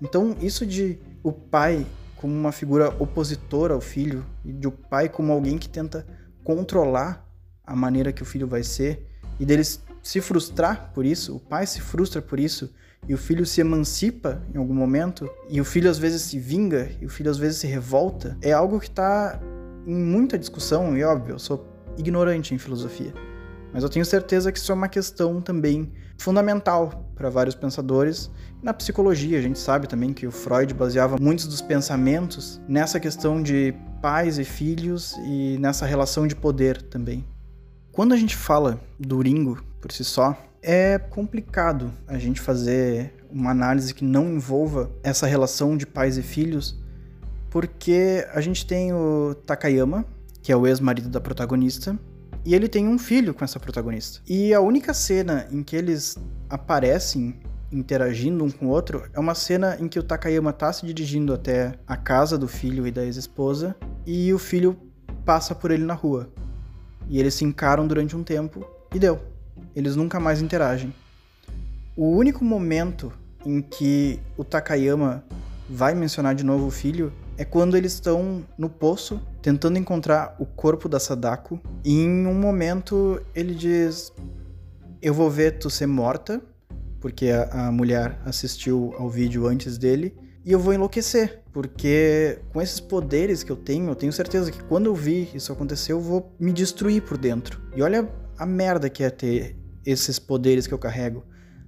Então, 0.00 0.36
isso 0.40 0.64
de 0.64 0.98
o 1.22 1.32
pai 1.32 1.84
como 2.16 2.32
uma 2.32 2.52
figura 2.52 2.88
opositora 2.98 3.74
ao 3.74 3.80
filho, 3.80 4.24
e 4.44 4.52
de 4.52 4.66
o 4.66 4.72
pai 4.72 5.08
como 5.08 5.32
alguém 5.32 5.58
que 5.58 5.68
tenta 5.68 6.06
controlar 6.42 7.28
a 7.64 7.76
maneira 7.76 8.12
que 8.12 8.22
o 8.22 8.26
filho 8.26 8.46
vai 8.46 8.62
ser, 8.62 9.06
e 9.38 9.44
deles 9.44 9.82
se 10.02 10.20
frustrar 10.20 10.92
por 10.94 11.04
isso, 11.04 11.36
o 11.36 11.40
pai 11.40 11.66
se 11.66 11.80
frustra 11.80 12.22
por 12.22 12.40
isso, 12.40 12.72
e 13.06 13.12
o 13.12 13.18
filho 13.18 13.44
se 13.44 13.60
emancipa 13.60 14.40
em 14.54 14.58
algum 14.58 14.74
momento, 14.74 15.28
e 15.48 15.60
o 15.60 15.64
filho 15.64 15.90
às 15.90 15.98
vezes 15.98 16.22
se 16.22 16.38
vinga, 16.38 16.90
e 17.00 17.06
o 17.06 17.08
filho 17.08 17.30
às 17.30 17.38
vezes 17.38 17.58
se 17.58 17.66
revolta, 17.66 18.36
é 18.40 18.52
algo 18.52 18.80
que 18.80 18.88
está 18.88 19.40
em 19.86 19.94
muita 19.94 20.38
discussão, 20.38 20.96
e 20.96 21.04
óbvio, 21.04 21.34
eu 21.34 21.38
sou 21.38 21.66
ignorante 21.98 22.54
em 22.54 22.58
filosofia. 22.58 23.12
Mas 23.72 23.82
eu 23.82 23.88
tenho 23.88 24.04
certeza 24.04 24.50
que 24.50 24.58
isso 24.58 24.72
é 24.72 24.74
uma 24.74 24.88
questão 24.88 25.40
também 25.40 25.92
fundamental 26.18 27.10
para 27.14 27.30
vários 27.30 27.54
pensadores. 27.54 28.30
Na 28.62 28.72
psicologia, 28.74 29.38
a 29.38 29.42
gente 29.42 29.58
sabe 29.58 29.86
também 29.86 30.12
que 30.12 30.26
o 30.26 30.32
Freud 30.32 30.72
baseava 30.74 31.16
muitos 31.20 31.46
dos 31.46 31.60
pensamentos 31.60 32.60
nessa 32.68 32.98
questão 32.98 33.42
de 33.42 33.74
pais 34.00 34.38
e 34.38 34.44
filhos 34.44 35.16
e 35.24 35.56
nessa 35.58 35.86
relação 35.86 36.26
de 36.26 36.34
poder 36.34 36.82
também. 36.82 37.24
Quando 37.92 38.12
a 38.12 38.16
gente 38.16 38.36
fala 38.36 38.80
do 38.98 39.20
Ringo 39.20 39.62
por 39.80 39.90
si 39.90 40.04
só, 40.04 40.36
é 40.62 40.98
complicado 40.98 41.92
a 42.06 42.18
gente 42.18 42.40
fazer 42.40 43.14
uma 43.30 43.50
análise 43.50 43.94
que 43.94 44.04
não 44.04 44.34
envolva 44.34 44.90
essa 45.02 45.26
relação 45.26 45.76
de 45.76 45.86
pais 45.86 46.18
e 46.18 46.22
filhos, 46.22 46.78
porque 47.50 48.26
a 48.32 48.40
gente 48.40 48.66
tem 48.66 48.92
o 48.92 49.34
Takayama, 49.46 50.04
que 50.42 50.52
é 50.52 50.56
o 50.56 50.66
ex-marido 50.66 51.08
da 51.08 51.20
protagonista, 51.20 51.98
e 52.46 52.54
ele 52.54 52.68
tem 52.68 52.86
um 52.86 52.96
filho 52.96 53.34
com 53.34 53.44
essa 53.44 53.58
protagonista. 53.58 54.20
E 54.24 54.54
a 54.54 54.60
única 54.60 54.94
cena 54.94 55.48
em 55.50 55.64
que 55.64 55.74
eles 55.74 56.16
aparecem 56.48 57.34
interagindo 57.72 58.44
um 58.44 58.50
com 58.50 58.66
o 58.66 58.68
outro 58.68 59.02
é 59.12 59.18
uma 59.18 59.34
cena 59.34 59.76
em 59.80 59.88
que 59.88 59.98
o 59.98 60.02
Takayama 60.02 60.52
tá 60.52 60.72
se 60.72 60.86
dirigindo 60.86 61.34
até 61.34 61.74
a 61.84 61.96
casa 61.96 62.38
do 62.38 62.46
filho 62.46 62.86
e 62.86 62.92
da 62.92 63.04
ex-esposa 63.04 63.74
e 64.06 64.32
o 64.32 64.38
filho 64.38 64.78
passa 65.24 65.56
por 65.56 65.72
ele 65.72 65.84
na 65.84 65.92
rua. 65.92 66.30
E 67.08 67.18
eles 67.18 67.34
se 67.34 67.44
encaram 67.44 67.84
durante 67.84 68.16
um 68.16 68.22
tempo 68.22 68.64
e 68.94 68.98
deu. 69.00 69.20
Eles 69.74 69.96
nunca 69.96 70.20
mais 70.20 70.40
interagem. 70.40 70.94
O 71.96 72.10
único 72.10 72.44
momento 72.44 73.12
em 73.44 73.60
que 73.60 74.20
o 74.36 74.44
Takayama 74.44 75.24
vai 75.68 75.96
mencionar 75.96 76.36
de 76.36 76.44
novo 76.44 76.68
o 76.68 76.70
filho 76.70 77.12
é 77.36 77.44
quando 77.44 77.76
eles 77.76 77.94
estão 77.94 78.44
no 78.56 78.68
poço 78.68 79.20
tentando 79.46 79.78
encontrar 79.78 80.34
o 80.40 80.44
corpo 80.44 80.88
da 80.88 80.98
Sadako. 80.98 81.60
E 81.84 82.00
em 82.00 82.26
um 82.26 82.34
momento 82.34 83.22
ele 83.32 83.54
diz: 83.54 84.12
Eu 85.00 85.14
vou 85.14 85.30
ver 85.30 85.52
tu 85.60 85.70
ser 85.70 85.86
morta, 85.86 86.42
porque 87.00 87.28
a, 87.28 87.68
a 87.68 87.70
mulher 87.70 88.20
assistiu 88.24 88.92
ao 88.98 89.08
vídeo 89.08 89.46
antes 89.46 89.78
dele, 89.78 90.16
e 90.44 90.50
eu 90.50 90.58
vou 90.58 90.74
enlouquecer, 90.74 91.44
porque 91.52 92.40
com 92.52 92.60
esses 92.60 92.80
poderes 92.80 93.44
que 93.44 93.52
eu 93.52 93.54
tenho, 93.54 93.88
eu 93.88 93.94
tenho 93.94 94.12
certeza 94.12 94.50
que 94.50 94.64
quando 94.64 94.86
eu 94.86 94.96
vi 94.96 95.30
isso 95.32 95.52
acontecer, 95.52 95.92
eu 95.92 96.00
vou 96.00 96.34
me 96.40 96.52
destruir 96.52 97.02
por 97.02 97.16
dentro. 97.16 97.62
E 97.76 97.82
olha 97.82 98.08
a 98.36 98.44
merda 98.44 98.90
que 98.90 99.04
é 99.04 99.10
ter 99.10 99.56
esses 99.84 100.18
poderes 100.18 100.66
que 100.66 100.74
eu 100.74 100.78
carrego. 100.78 101.24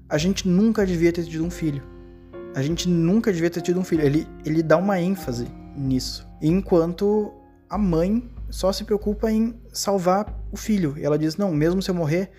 A 0.09 0.19
gente 0.19 0.49
nunca 0.49 0.85
devia 0.85 1.13
ter 1.13 1.25
tido 1.25 1.45
um 1.45 1.51
filho 1.51 1.81
a 2.55 2.63
gente 2.63 2.89
nunca 2.89 3.33
devia 3.33 3.51
ter 3.51 3.61
tido 3.61 3.79
um 3.79 3.85
filho. 3.85 4.03
Ele, 4.03 4.27
ele 4.45 4.65
dá 4.65 4.77
uma 4.77 4.99
ênfase 4.99 5.47
nisso. 5.77 6.27
Enquanto 6.43 7.33
a 7.69 7.79
mãe 7.79 8.29
só 8.51 8.73
se 8.73 8.85
preocupa 8.85 9.31
em 9.31 9.55
salvar 9.73 10.39
o 10.51 10.57
filho. 10.57 10.95
E 10.97 11.05
ela 11.05 11.19
diz: 11.19 11.37
Não, 11.37 11.53
mesmo 11.53 11.83
se 11.83 11.91
eu 11.91 11.95
morrer, 11.95 12.31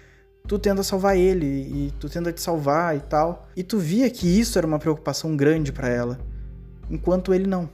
tu 0.47 0.57
tenta 0.57 0.83
salvar 0.83 1.17
ele 1.17 1.45
e 1.45 1.93
tu 1.99 2.09
tenta 2.09 2.31
te 2.31 2.41
salvar 2.41 2.95
e 2.95 2.99
tal. 3.01 3.47
E 3.55 3.63
tu 3.63 3.77
via 3.77 4.09
que 4.09 4.27
isso 4.27 4.57
era 4.57 4.67
uma 4.67 4.79
preocupação 4.79 5.35
grande 5.35 5.71
para 5.71 5.89
ela. 5.89 6.19
Enquanto 6.89 7.33
ele 7.33 7.47
não. 7.47 7.69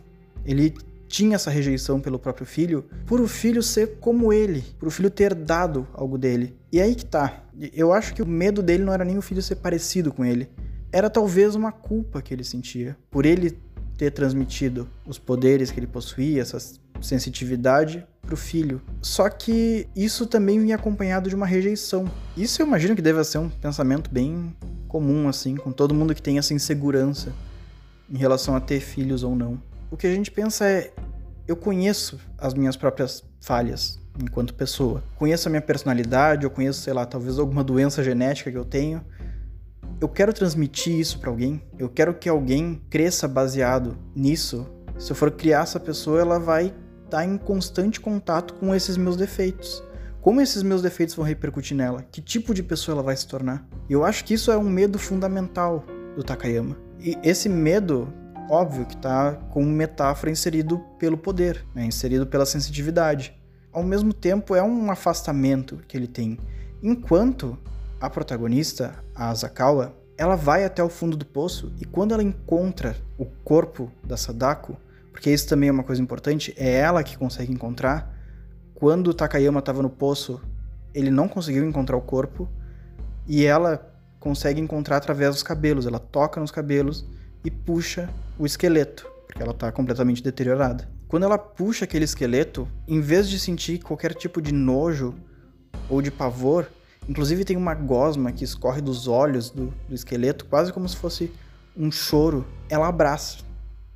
Ele 0.45 0.73
tinha 1.07 1.35
essa 1.35 1.49
rejeição 1.49 1.99
pelo 1.99 2.19
próprio 2.19 2.45
filho, 2.45 2.85
por 3.05 3.21
o 3.21 3.27
filho 3.27 3.63
ser 3.63 3.97
como 3.99 4.33
ele, 4.33 4.63
por 4.79 4.87
o 4.87 4.91
filho 4.91 5.09
ter 5.09 5.33
dado 5.33 5.87
algo 5.93 6.17
dele. 6.17 6.57
E 6.71 6.81
aí 6.81 6.95
que 6.95 7.05
tá. 7.05 7.43
Eu 7.73 7.93
acho 7.93 8.13
que 8.13 8.21
o 8.21 8.27
medo 8.27 8.61
dele 8.61 8.83
não 8.83 8.91
era 8.91 9.05
nem 9.05 9.17
o 9.17 9.21
filho 9.21 9.41
ser 9.41 9.55
parecido 9.55 10.11
com 10.11 10.25
ele 10.25 10.49
era 10.95 11.09
talvez 11.09 11.55
uma 11.55 11.73
culpa 11.73 12.21
que 12.21 12.33
ele 12.33 12.45
sentia 12.45 12.95
por 13.11 13.25
ele 13.25 13.59
ter 13.97 14.11
transmitido 14.11 14.87
os 15.05 15.19
poderes 15.19 15.69
que 15.69 15.77
ele 15.77 15.87
possuía, 15.87 16.41
essa 16.41 16.57
sensitividade 17.01 18.05
para 18.21 18.33
o 18.33 18.37
filho. 18.37 18.81
Só 19.01 19.29
que 19.29 19.87
isso 19.95 20.25
também 20.25 20.59
vinha 20.59 20.75
acompanhado 20.75 21.29
de 21.29 21.35
uma 21.35 21.45
rejeição. 21.45 22.05
Isso 22.35 22.61
eu 22.61 22.67
imagino 22.67 22.95
que 22.95 23.01
deve 23.01 23.23
ser 23.23 23.37
um 23.37 23.49
pensamento 23.49 24.09
bem 24.11 24.55
comum 24.87 25.27
assim, 25.27 25.55
com 25.55 25.71
todo 25.71 25.93
mundo 25.93 26.15
que 26.15 26.21
tem 26.21 26.37
essa 26.37 26.53
insegurança 26.53 27.33
em 28.09 28.17
relação 28.17 28.55
a 28.55 28.59
ter 28.59 28.79
filhos 28.79 29.23
ou 29.23 29.35
não. 29.35 29.61
O 29.91 29.97
que 29.97 30.07
a 30.07 30.13
gente 30.13 30.31
pensa 30.31 30.65
é 30.65 30.91
eu 31.47 31.55
conheço 31.55 32.19
as 32.37 32.53
minhas 32.53 32.75
próprias 32.75 33.23
falhas 33.39 33.99
enquanto 34.19 34.53
pessoa. 34.53 35.03
Conheço 35.15 35.47
a 35.47 35.51
minha 35.51 35.61
personalidade, 35.61 36.43
eu 36.43 36.49
conheço, 36.49 36.81
sei 36.81 36.93
lá, 36.93 37.05
talvez 37.05 37.37
alguma 37.37 37.63
doença 37.63 38.03
genética 38.03 38.51
que 38.51 38.57
eu 38.57 38.65
tenho 38.65 39.03
eu 39.99 40.09
quero 40.09 40.33
transmitir 40.33 40.93
isso 40.93 41.19
para 41.19 41.29
alguém, 41.29 41.61
eu 41.79 41.89
quero 41.89 42.13
que 42.13 42.27
alguém 42.27 42.81
cresça 42.89 43.27
baseado 43.27 43.97
nisso. 44.15 44.67
Se 44.97 45.11
eu 45.11 45.15
for 45.15 45.31
criar 45.31 45.63
essa 45.63 45.79
pessoa, 45.79 46.19
ela 46.19 46.39
vai 46.39 46.73
estar 47.05 47.19
tá 47.19 47.25
em 47.25 47.37
constante 47.37 47.99
contato 48.01 48.53
com 48.55 48.75
esses 48.75 48.97
meus 48.97 49.15
defeitos. 49.15 49.83
Como 50.21 50.41
esses 50.41 50.63
meus 50.63 50.81
defeitos 50.81 51.15
vão 51.15 51.23
repercutir 51.23 51.77
nela? 51.77 52.03
Que 52.11 52.19
tipo 52.19 52.53
de 52.53 52.63
pessoa 52.63 52.95
ela 52.95 53.03
vai 53.03 53.15
se 53.15 53.27
tornar? 53.27 53.65
E 53.87 53.93
eu 53.93 54.03
acho 54.03 54.25
que 54.25 54.33
isso 54.33 54.51
é 54.51 54.57
um 54.57 54.69
medo 54.69 54.97
fundamental 54.97 55.85
do 56.15 56.23
Takayama. 56.23 56.75
E 56.99 57.15
esse 57.23 57.47
medo, 57.47 58.11
óbvio 58.49 58.85
que 58.85 58.95
está 58.95 59.33
como 59.51 59.67
metáfora 59.67 60.31
inserido 60.31 60.79
pelo 60.97 61.17
poder, 61.17 61.63
né? 61.75 61.85
inserido 61.85 62.25
pela 62.25 62.45
sensitividade. 62.45 63.39
Ao 63.71 63.83
mesmo 63.83 64.13
tempo, 64.13 64.55
é 64.55 64.63
um 64.63 64.89
afastamento 64.89 65.77
que 65.87 65.95
ele 65.95 66.07
tem. 66.07 66.39
Enquanto 66.81 67.57
a 68.01 68.09
protagonista, 68.09 68.95
a 69.13 69.29
Asakawa, 69.29 69.95
ela 70.17 70.35
vai 70.35 70.63
até 70.63 70.83
o 70.83 70.89
fundo 70.89 71.17
do 71.17 71.25
poço 71.25 71.71
e 71.79 71.85
quando 71.85 72.13
ela 72.13 72.23
encontra 72.23 72.95
o 73.17 73.25
corpo 73.25 73.91
da 74.03 74.17
Sadako, 74.17 74.77
porque 75.15 75.31
isso 75.31 75.47
também 75.47 75.69
é 75.69 75.71
uma 75.71 75.85
coisa 75.85 76.01
importante, 76.01 76.53
é 76.57 76.73
ela 76.73 77.01
que 77.01 77.17
consegue 77.17 77.49
encontrar. 77.49 78.13
Quando 78.73 79.07
o 79.07 79.13
Takayama 79.13 79.59
estava 79.59 79.81
no 79.81 79.89
poço, 79.89 80.41
ele 80.93 81.09
não 81.09 81.29
conseguiu 81.29 81.65
encontrar 81.65 81.95
o 81.95 82.01
corpo 82.01 82.49
e 83.25 83.45
ela 83.45 83.97
consegue 84.19 84.59
encontrar 84.59 84.97
através 84.97 85.33
dos 85.33 85.41
cabelos. 85.41 85.85
Ela 85.85 85.99
toca 85.99 86.41
nos 86.41 86.51
cabelos 86.51 87.07
e 87.45 87.49
puxa 87.49 88.09
o 88.37 88.45
esqueleto, 88.45 89.09
porque 89.25 89.41
ela 89.41 89.53
está 89.53 89.71
completamente 89.71 90.21
deteriorada. 90.21 90.85
Quando 91.07 91.23
ela 91.23 91.37
puxa 91.37 91.85
aquele 91.85 92.03
esqueleto, 92.03 92.67
em 92.85 92.99
vez 92.99 93.29
de 93.29 93.39
sentir 93.39 93.79
qualquer 93.79 94.13
tipo 94.13 94.41
de 94.41 94.53
nojo 94.53 95.15
ou 95.89 96.01
de 96.01 96.11
pavor, 96.11 96.67
inclusive 97.07 97.45
tem 97.45 97.55
uma 97.55 97.73
gosma 97.73 98.33
que 98.33 98.43
escorre 98.43 98.81
dos 98.81 99.07
olhos 99.07 99.49
do, 99.49 99.73
do 99.87 99.95
esqueleto, 99.95 100.43
quase 100.43 100.73
como 100.73 100.89
se 100.89 100.97
fosse 100.97 101.31
um 101.77 101.89
choro, 101.89 102.45
ela 102.69 102.89
abraça. 102.89 103.45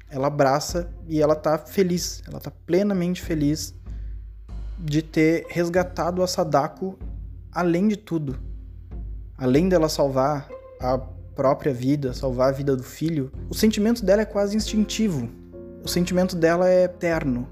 Ela 0.10 0.28
abraça 0.28 0.90
e 1.08 1.22
ela 1.22 1.36
tá 1.36 1.58
feliz, 1.58 2.22
ela 2.28 2.40
tá 2.40 2.52
plenamente 2.66 3.22
feliz 3.22 3.76
de 4.78 5.02
ter 5.02 5.46
resgatado 5.50 6.24
a 6.24 6.28
Sadako 6.28 6.98
além 7.52 7.88
de 7.88 7.98
tudo. 7.98 8.40
Além 9.38 9.70
dela 9.70 9.88
salvar 9.88 10.50
a 10.80 10.98
própria 10.98 11.74
vida, 11.74 12.14
salvar 12.14 12.50
a 12.50 12.52
vida 12.52 12.76
do 12.76 12.84
filho, 12.84 13.32
o 13.50 13.54
sentimento 13.54 14.04
dela 14.04 14.22
é 14.22 14.26
quase 14.26 14.58
instintivo 14.58 15.30
o 15.84 15.88
sentimento 15.88 16.36
dela 16.36 16.70
é 16.70 16.84
eterno. 16.84 17.48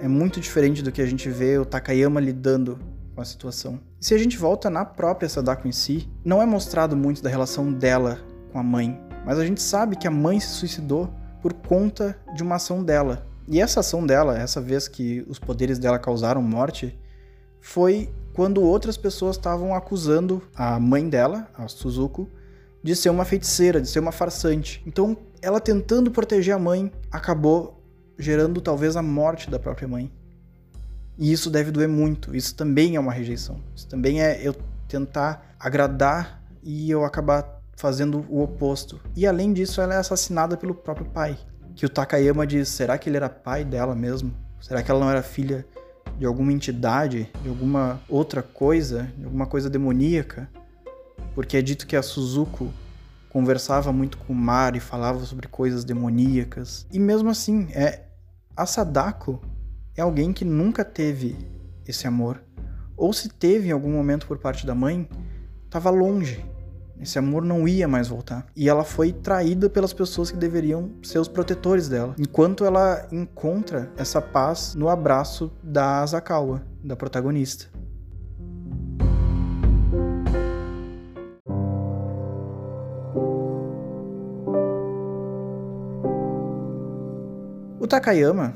É 0.00 0.08
muito 0.08 0.40
diferente 0.40 0.82
do 0.82 0.92
que 0.92 1.02
a 1.02 1.06
gente 1.06 1.28
vê 1.28 1.58
o 1.58 1.64
Takayama 1.64 2.20
lidando 2.20 2.78
com 3.14 3.20
a 3.20 3.24
situação. 3.24 3.80
E 4.00 4.06
se 4.06 4.14
a 4.14 4.18
gente 4.18 4.38
volta 4.38 4.70
na 4.70 4.84
própria 4.84 5.28
Sadako 5.28 5.66
em 5.66 5.72
si, 5.72 6.08
não 6.24 6.40
é 6.40 6.46
mostrado 6.46 6.96
muito 6.96 7.22
da 7.22 7.28
relação 7.28 7.72
dela 7.72 8.18
com 8.52 8.58
a 8.58 8.62
mãe, 8.62 8.98
mas 9.24 9.38
a 9.38 9.44
gente 9.44 9.60
sabe 9.60 9.96
que 9.96 10.06
a 10.06 10.10
mãe 10.10 10.40
se 10.40 10.48
suicidou 10.48 11.12
por 11.42 11.52
conta 11.52 12.18
de 12.34 12.42
uma 12.42 12.56
ação 12.56 12.82
dela. 12.82 13.26
E 13.46 13.60
essa 13.60 13.80
ação 13.80 14.06
dela, 14.06 14.38
essa 14.38 14.60
vez 14.60 14.88
que 14.88 15.24
os 15.28 15.38
poderes 15.38 15.78
dela 15.78 15.98
causaram 15.98 16.42
morte, 16.42 16.98
foi 17.60 18.10
quando 18.34 18.62
outras 18.62 18.96
pessoas 18.96 19.36
estavam 19.36 19.74
acusando 19.74 20.42
a 20.54 20.78
mãe 20.78 21.08
dela, 21.08 21.48
a 21.56 21.66
Suzuko, 21.66 22.28
de 22.82 22.94
ser 22.94 23.10
uma 23.10 23.24
feiticeira, 23.24 23.80
de 23.80 23.88
ser 23.88 23.98
uma 23.98 24.12
farsante. 24.12 24.82
Então, 24.86 25.16
ela 25.42 25.60
tentando 25.60 26.10
proteger 26.10 26.54
a 26.54 26.58
mãe 26.58 26.92
acabou 27.10 27.82
gerando 28.18 28.60
talvez 28.60 28.96
a 28.96 29.02
morte 29.02 29.50
da 29.50 29.58
própria 29.58 29.88
mãe. 29.88 30.12
E 31.16 31.32
isso 31.32 31.50
deve 31.50 31.70
doer 31.70 31.88
muito. 31.88 32.34
Isso 32.34 32.54
também 32.54 32.96
é 32.96 33.00
uma 33.00 33.12
rejeição. 33.12 33.60
Isso 33.74 33.88
também 33.88 34.22
é 34.22 34.40
eu 34.46 34.54
tentar 34.86 35.54
agradar 35.58 36.42
e 36.62 36.90
eu 36.90 37.04
acabar 37.04 37.57
fazendo 37.78 38.26
o 38.28 38.42
oposto. 38.42 39.00
E 39.16 39.26
além 39.26 39.52
disso, 39.52 39.80
ela 39.80 39.94
é 39.94 39.96
assassinada 39.98 40.56
pelo 40.56 40.74
próprio 40.74 41.06
pai. 41.06 41.38
Que 41.74 41.86
o 41.86 41.88
Takayama 41.88 42.46
diz: 42.46 42.68
será 42.68 42.98
que 42.98 43.08
ele 43.08 43.16
era 43.16 43.28
pai 43.28 43.64
dela 43.64 43.94
mesmo? 43.94 44.34
Será 44.60 44.82
que 44.82 44.90
ela 44.90 45.00
não 45.00 45.10
era 45.10 45.22
filha 45.22 45.64
de 46.18 46.26
alguma 46.26 46.52
entidade, 46.52 47.30
de 47.42 47.48
alguma 47.48 48.00
outra 48.08 48.42
coisa, 48.42 49.10
de 49.16 49.24
alguma 49.24 49.46
coisa 49.46 49.70
demoníaca? 49.70 50.48
porque 51.38 51.56
é 51.56 51.62
dito 51.62 51.86
que 51.86 51.94
a 51.94 52.02
Suzuko 52.02 52.68
conversava 53.28 53.92
muito 53.92 54.18
com 54.18 54.32
o 54.32 54.36
mar 54.36 54.74
e 54.74 54.80
falava 54.80 55.24
sobre 55.24 55.46
coisas 55.46 55.84
demoníacas. 55.84 56.84
E 56.92 56.98
mesmo 56.98 57.30
assim, 57.30 57.68
é 57.70 58.06
a 58.56 58.66
Sadako 58.66 59.40
é 59.96 60.02
alguém 60.02 60.32
que 60.32 60.44
nunca 60.44 60.84
teve 60.84 61.36
esse 61.86 62.08
amor. 62.08 62.42
Ou 62.96 63.12
se 63.12 63.28
teve 63.28 63.68
em 63.68 63.70
algum 63.70 63.92
momento 63.92 64.26
por 64.26 64.38
parte 64.38 64.66
da 64.66 64.74
mãe, 64.74 65.08
estava 65.64 65.90
longe. 65.90 66.44
Esse 67.00 67.18
amor 67.18 67.44
não 67.44 67.68
ia 67.68 67.86
mais 67.86 68.08
voltar. 68.08 68.46
E 68.56 68.68
ela 68.68 68.84
foi 68.84 69.12
traída 69.12 69.70
pelas 69.70 69.92
pessoas 69.92 70.30
que 70.30 70.36
deveriam 70.36 70.90
ser 71.02 71.18
os 71.18 71.28
protetores 71.28 71.88
dela. 71.88 72.14
Enquanto 72.18 72.64
ela 72.64 73.06
encontra 73.12 73.90
essa 73.96 74.20
paz 74.20 74.74
no 74.74 74.88
abraço 74.88 75.52
da 75.62 76.02
Asakawa, 76.02 76.62
da 76.82 76.96
protagonista. 76.96 77.66
Takayama, 87.88 88.54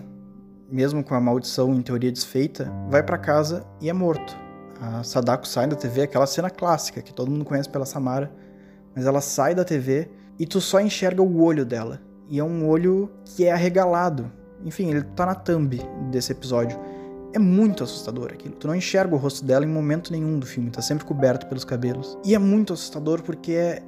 mesmo 0.71 1.03
com 1.03 1.15
a 1.15 1.21
maldição 1.21 1.75
em 1.75 1.81
teoria 1.81 2.13
desfeita, 2.13 2.71
vai 2.91 3.03
para 3.03 3.17
casa 3.17 3.67
e 3.81 3.89
é 3.89 3.93
morto. 3.93 4.42
A 4.83 5.05
Sadako 5.05 5.47
sai 5.47 5.68
da 5.68 5.77
TV, 5.77 6.03
aquela 6.03 6.27
cena 6.27 6.51
clássica 6.51 7.01
que 7.01 7.14
todo 7.14 7.31
mundo 7.31 7.45
conhece 7.45 7.68
pela 7.68 7.87
Samara, 7.87 8.33
mas 8.92 9.07
ela 9.07 9.21
sai 9.21 9.55
da 9.55 9.64
TV 9.64 10.11
e 10.37 10.45
tu 10.45 10.61
só 10.61 10.81
enxerga 10.81 11.23
o 11.23 11.40
olho 11.40 11.64
dela. 11.64 12.01
E 12.29 12.40
é 12.40 12.42
um 12.42 12.68
olho 12.68 13.09
que 13.25 13.45
é 13.45 13.53
arregalado. 13.53 14.29
Enfim, 14.64 14.90
ele 14.90 15.03
tá 15.14 15.25
na 15.25 15.37
thumb 15.37 15.81
desse 16.11 16.33
episódio. 16.33 16.77
É 17.33 17.38
muito 17.38 17.85
assustador 17.85 18.33
aquilo. 18.33 18.57
Tu 18.57 18.66
não 18.66 18.75
enxerga 18.75 19.14
o 19.14 19.18
rosto 19.18 19.45
dela 19.45 19.64
em 19.64 19.68
momento 19.68 20.11
nenhum 20.11 20.37
do 20.37 20.47
filme, 20.47 20.68
tá 20.68 20.83
sempre 20.83 21.05
coberto 21.05 21.47
pelos 21.47 21.64
cabelos. 21.64 22.18
E 22.25 22.35
é 22.35 22.38
muito 22.38 22.73
assustador 22.73 23.23
porque 23.23 23.53
é, 23.53 23.83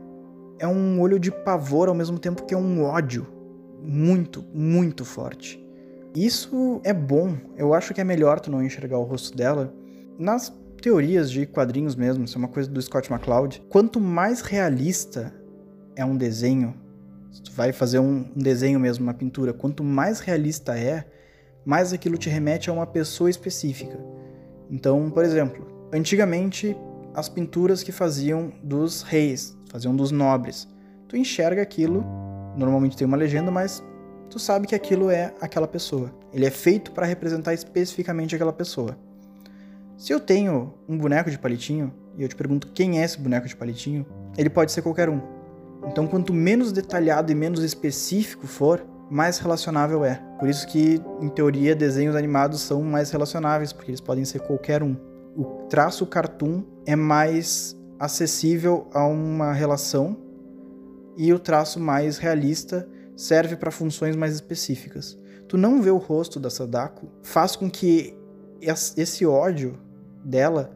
é 0.61 0.69
um 0.69 1.01
olho 1.01 1.19
de 1.19 1.33
pavor 1.33 1.89
ao 1.89 1.95
mesmo 1.95 2.21
tempo 2.21 2.45
que 2.45 2.55
é 2.55 2.57
um 2.57 2.85
ódio 2.85 3.27
muito, 3.83 4.45
muito 4.55 5.05
forte. 5.05 5.61
Isso 6.15 6.81
é 6.85 6.93
bom. 6.93 7.37
Eu 7.57 7.75
acho 7.75 7.93
que 7.93 8.01
é 8.01 8.05
melhor 8.05 8.39
tu 8.39 8.49
não 8.49 8.63
enxergar 8.63 8.99
o 8.99 9.03
rosto 9.03 9.37
dela. 9.37 9.75
Nas 10.17 10.49
teorias 10.85 11.31
de 11.31 11.47
quadrinhos 11.47 11.97
mesmo, 11.97 12.27
isso 12.27 12.37
é 12.37 12.39
uma 12.39 12.49
coisa 12.49 12.69
do 12.69 12.83
Scott 12.83 13.11
McCloud. 13.11 13.63
Quanto 13.71 13.99
mais 13.99 14.43
realista 14.43 15.33
é 15.97 16.05
um 16.05 16.15
desenho, 16.15 16.75
se 17.33 17.41
tu 17.41 17.53
vai 17.53 17.73
fazer 17.73 18.01
um, 18.01 18.31
um 18.37 18.39
desenho 18.43 18.79
mesmo, 18.79 19.03
uma 19.03 19.15
pintura, 19.15 19.55
quanto 19.55 19.83
mais 19.83 20.21
realista 20.21 20.79
é, 20.79 21.07
mais 21.65 21.95
aquilo 21.95 22.19
te 22.19 22.29
remete 22.29 22.69
a 22.69 22.73
uma 22.75 22.87
pessoa 22.87 23.31
específica. 23.31 23.99
Então, 24.71 25.11
por 25.11 25.25
exemplo, 25.25 25.89
antigamente 25.91 26.77
as 27.15 27.31
pinturas 27.31 27.83
que 27.83 27.91
faziam 27.91 28.53
dos 28.63 29.01
reis, 29.01 29.57
faziam 29.71 29.97
dos 29.97 30.11
nobres, 30.11 30.69
tu 31.09 31.17
enxerga 31.17 31.63
aquilo 31.63 32.05
normalmente 32.55 32.95
tem 32.95 33.07
uma 33.07 33.17
legenda, 33.17 33.51
mas 33.51 33.83
tu 34.29 34.39
sabe 34.39 34.67
que 34.67 34.75
aquilo 34.75 35.09
é 35.09 35.33
aquela 35.41 35.67
pessoa. 35.67 36.15
Ele 36.31 36.45
é 36.45 36.51
feito 36.51 36.93
para 36.93 37.07
representar 37.07 37.55
especificamente 37.55 38.35
aquela 38.35 38.53
pessoa. 38.53 38.99
Se 39.97 40.13
eu 40.13 40.19
tenho 40.19 40.75
um 40.89 40.99
boneco 40.99 41.31
de 41.31 41.39
palitinho 41.39 41.93
e 42.17 42.23
eu 42.23 42.29
te 42.29 42.35
pergunto 42.35 42.69
quem 42.69 43.01
é 43.01 43.05
esse 43.05 43.19
boneco 43.19 43.47
de 43.47 43.55
palitinho, 43.55 44.05
ele 44.37 44.51
pode 44.51 44.73
ser 44.73 44.83
qualquer 44.83 45.09
um. 45.09 45.21
Então, 45.87 46.07
quanto 46.07 46.33
menos 46.33 46.73
detalhado 46.73 47.31
e 47.31 47.35
menos 47.35 47.63
específico 47.63 48.47
for, 48.47 48.85
mais 49.11 49.39
relacionável 49.39 50.05
é. 50.05 50.21
Por 50.39 50.49
isso 50.49 50.67
que, 50.67 51.01
em 51.21 51.29
teoria, 51.29 51.75
desenhos 51.75 52.17
animados 52.17 52.61
são 52.61 52.83
mais 52.83 53.11
relacionáveis, 53.11 53.73
porque 53.73 53.91
eles 53.91 54.01
podem 54.01 54.25
ser 54.25 54.41
qualquer 54.41 54.83
um. 54.83 54.97
O 55.37 55.45
traço 55.69 56.07
cartoon 56.07 56.63
é 56.87 56.97
mais 56.97 57.77
acessível 57.99 58.89
a 58.93 59.07
uma 59.07 59.53
relação 59.53 60.17
e 61.17 61.33
o 61.33 61.39
traço 61.39 61.79
mais 61.79 62.19
realista 62.19 62.89
serve 63.17 63.57
para 63.57 63.71
funções 63.71 64.17
mais 64.17 64.35
específicas. 64.35 65.19
Tu 65.49 65.57
não 65.57 65.81
vê 65.81 65.91
o 65.91 65.97
rosto 65.99 66.41
da 66.41 66.51
Sadako 66.51 67.09
faz 67.23 67.55
com 67.55 67.71
que 67.71 68.17
esse 68.97 69.27
ódio 69.27 69.79
dela 70.25 70.71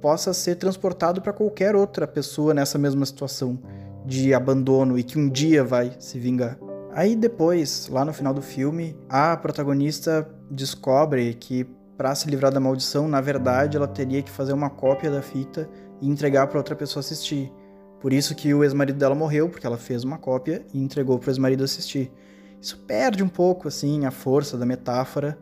possa 0.00 0.32
ser 0.32 0.56
transportado 0.56 1.20
para 1.20 1.32
qualquer 1.32 1.74
outra 1.74 2.06
pessoa 2.06 2.52
nessa 2.52 2.78
mesma 2.78 3.04
situação 3.06 3.58
de 4.04 4.32
abandono 4.34 4.98
e 4.98 5.02
que 5.02 5.18
um 5.18 5.28
dia 5.28 5.64
vai 5.64 5.96
se 5.98 6.18
vingar. 6.18 6.58
Aí 6.92 7.14
depois, 7.14 7.88
lá 7.90 8.04
no 8.04 8.12
final 8.12 8.32
do 8.32 8.40
filme, 8.40 8.96
a 9.08 9.36
protagonista 9.36 10.28
descobre 10.50 11.34
que 11.34 11.64
para 11.96 12.14
se 12.14 12.28
livrar 12.28 12.52
da 12.52 12.60
maldição, 12.60 13.08
na 13.08 13.20
verdade, 13.20 13.76
ela 13.76 13.88
teria 13.88 14.22
que 14.22 14.30
fazer 14.30 14.52
uma 14.52 14.70
cópia 14.70 15.10
da 15.10 15.22
fita 15.22 15.68
e 16.00 16.08
entregar 16.08 16.46
para 16.46 16.58
outra 16.58 16.76
pessoa 16.76 17.00
assistir. 17.00 17.52
Por 18.00 18.12
isso 18.12 18.34
que 18.34 18.52
o 18.52 18.62
ex-marido 18.62 18.98
dela 18.98 19.14
morreu, 19.14 19.48
porque 19.48 19.66
ela 19.66 19.78
fez 19.78 20.04
uma 20.04 20.18
cópia 20.18 20.64
e 20.72 20.78
entregou 20.78 21.18
pro 21.18 21.30
ex-marido 21.30 21.64
assistir. 21.64 22.12
Isso 22.60 22.78
perde 22.86 23.22
um 23.22 23.28
pouco, 23.28 23.66
assim, 23.68 24.04
a 24.04 24.10
força 24.10 24.56
da 24.58 24.66
metáfora, 24.66 25.38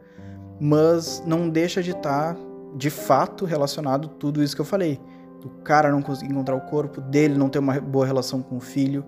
mas 0.61 1.23
não 1.27 1.49
deixa 1.49 1.83
de 1.83 1.91
estar, 1.91 2.35
tá, 2.35 2.41
de 2.75 2.91
fato, 2.91 3.45
relacionado 3.45 4.09
tudo 4.09 4.43
isso 4.43 4.55
que 4.55 4.61
eu 4.61 4.67
falei. 4.67 5.01
Do 5.41 5.49
cara 5.63 5.91
não 5.91 6.03
conseguir 6.03 6.33
encontrar 6.33 6.57
o 6.57 6.61
corpo, 6.63 7.01
dele 7.01 7.37
não 7.37 7.49
ter 7.49 7.59
uma 7.59 7.81
boa 7.81 8.07
relação 8.07 8.43
com 8.43 8.57
o 8.57 8.61
filho, 8.61 9.05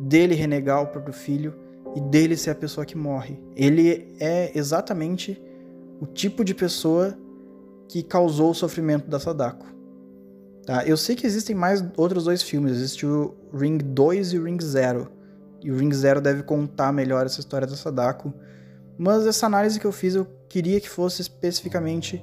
dele 0.00 0.34
renegar 0.34 0.82
o 0.82 0.86
próprio 0.88 1.14
filho 1.14 1.54
e 1.94 2.00
dele 2.00 2.36
ser 2.36 2.50
a 2.50 2.54
pessoa 2.54 2.84
que 2.84 2.96
morre. 2.96 3.42
Ele 3.56 4.14
é 4.20 4.52
exatamente 4.56 5.40
o 6.00 6.06
tipo 6.06 6.44
de 6.44 6.54
pessoa 6.54 7.16
que 7.88 8.02
causou 8.02 8.50
o 8.50 8.54
sofrimento 8.54 9.08
da 9.08 9.18
Sadako. 9.18 9.66
Tá? 10.66 10.84
Eu 10.84 10.96
sei 10.96 11.16
que 11.16 11.26
existem 11.26 11.56
mais 11.56 11.82
outros 11.96 12.24
dois 12.24 12.42
filmes. 12.42 12.72
Existe 12.72 13.06
o 13.06 13.34
Ring 13.54 13.78
2 13.78 14.34
e 14.34 14.38
o 14.38 14.44
Ring 14.44 14.60
0. 14.60 15.10
E 15.64 15.70
o 15.72 15.76
Ring 15.76 15.92
0 15.92 16.20
deve 16.20 16.42
contar 16.42 16.92
melhor 16.92 17.24
essa 17.24 17.40
história 17.40 17.66
da 17.66 17.74
Sadako. 17.74 18.34
Mas 18.98 19.26
essa 19.26 19.46
análise 19.46 19.80
que 19.80 19.86
eu 19.86 19.92
fiz, 19.92 20.14
eu 20.14 20.26
queria 20.48 20.80
que 20.80 20.88
fosse 20.88 21.22
especificamente 21.22 22.22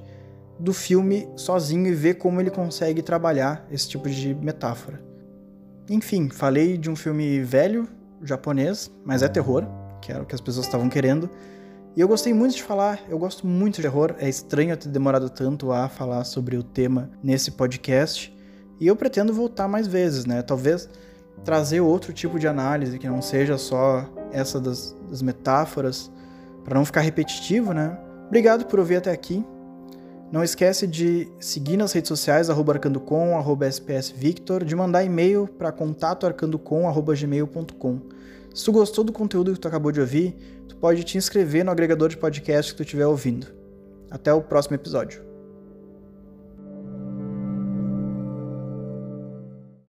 do 0.59 0.73
filme 0.73 1.27
sozinho 1.35 1.87
e 1.87 1.93
ver 1.93 2.15
como 2.15 2.39
ele 2.39 2.49
consegue 2.49 3.01
trabalhar 3.01 3.65
esse 3.69 3.89
tipo 3.89 4.09
de 4.09 4.33
metáfora. 4.33 5.03
Enfim, 5.89 6.29
falei 6.29 6.77
de 6.77 6.89
um 6.89 6.95
filme 6.95 7.41
velho, 7.41 7.87
japonês, 8.21 8.89
mas 9.03 9.21
é 9.21 9.27
terror, 9.27 9.65
que 10.01 10.11
era 10.11 10.23
o 10.23 10.25
que 10.25 10.33
as 10.33 10.41
pessoas 10.41 10.65
estavam 10.65 10.89
querendo. 10.89 11.29
E 11.95 12.01
eu 12.01 12.07
gostei 12.07 12.33
muito 12.33 12.55
de 12.55 12.63
falar, 12.63 12.99
eu 13.07 13.17
gosto 13.17 13.47
muito 13.47 13.75
de 13.75 13.83
terror. 13.83 14.15
É 14.17 14.27
estranho 14.27 14.75
ter 14.75 14.89
demorado 14.89 15.29
tanto 15.29 15.71
a 15.71 15.87
falar 15.87 16.23
sobre 16.23 16.57
o 16.57 16.63
tema 16.63 17.09
nesse 17.23 17.51
podcast. 17.51 18.35
E 18.79 18.87
eu 18.87 18.95
pretendo 18.95 19.33
voltar 19.33 19.67
mais 19.67 19.87
vezes, 19.87 20.25
né? 20.25 20.41
Talvez 20.41 20.89
trazer 21.43 21.79
outro 21.81 22.11
tipo 22.11 22.39
de 22.39 22.47
análise 22.47 22.99
que 22.99 23.07
não 23.07 23.21
seja 23.21 23.57
só 23.57 24.09
essa 24.31 24.59
das, 24.59 24.95
das 25.09 25.21
metáforas, 25.21 26.11
para 26.63 26.75
não 26.75 26.83
ficar 26.83 27.01
repetitivo, 27.01 27.73
né? 27.73 27.97
Obrigado 28.27 28.65
por 28.65 28.79
ouvir 28.79 28.97
até 28.97 29.11
aqui. 29.11 29.45
Não 30.31 30.43
esquece 30.43 30.88
de 30.88 31.27
seguir 31.39 31.77
nas 31.77 31.93
redes 31.93 32.09
sociais, 32.09 32.49
arroba 32.49 32.73
arcandocom, 32.73 33.38
arroba 33.38 33.67
spsvictor, 33.67 34.63
de 34.63 34.75
mandar 34.75 35.03
e-mail 35.03 35.47
para 35.47 35.71
contatoarcandocom, 35.71 36.88
arroba 36.88 37.15
gmail.com. 37.15 38.01
Se 38.53 38.65
tu 38.65 38.71
gostou 38.71 39.03
do 39.03 39.13
conteúdo 39.13 39.53
que 39.53 39.59
tu 39.59 39.67
acabou 39.67 39.91
de 39.91 40.01
ouvir, 40.01 40.35
tu 40.67 40.75
pode 40.77 41.03
te 41.03 41.17
inscrever 41.17 41.63
no 41.63 41.71
agregador 41.71 42.09
de 42.09 42.17
podcast 42.17 42.71
que 42.71 42.77
tu 42.77 42.83
estiver 42.83 43.05
ouvindo. 43.05 43.47
Até 44.09 44.33
o 44.33 44.41
próximo 44.41 44.75
episódio. 44.75 45.24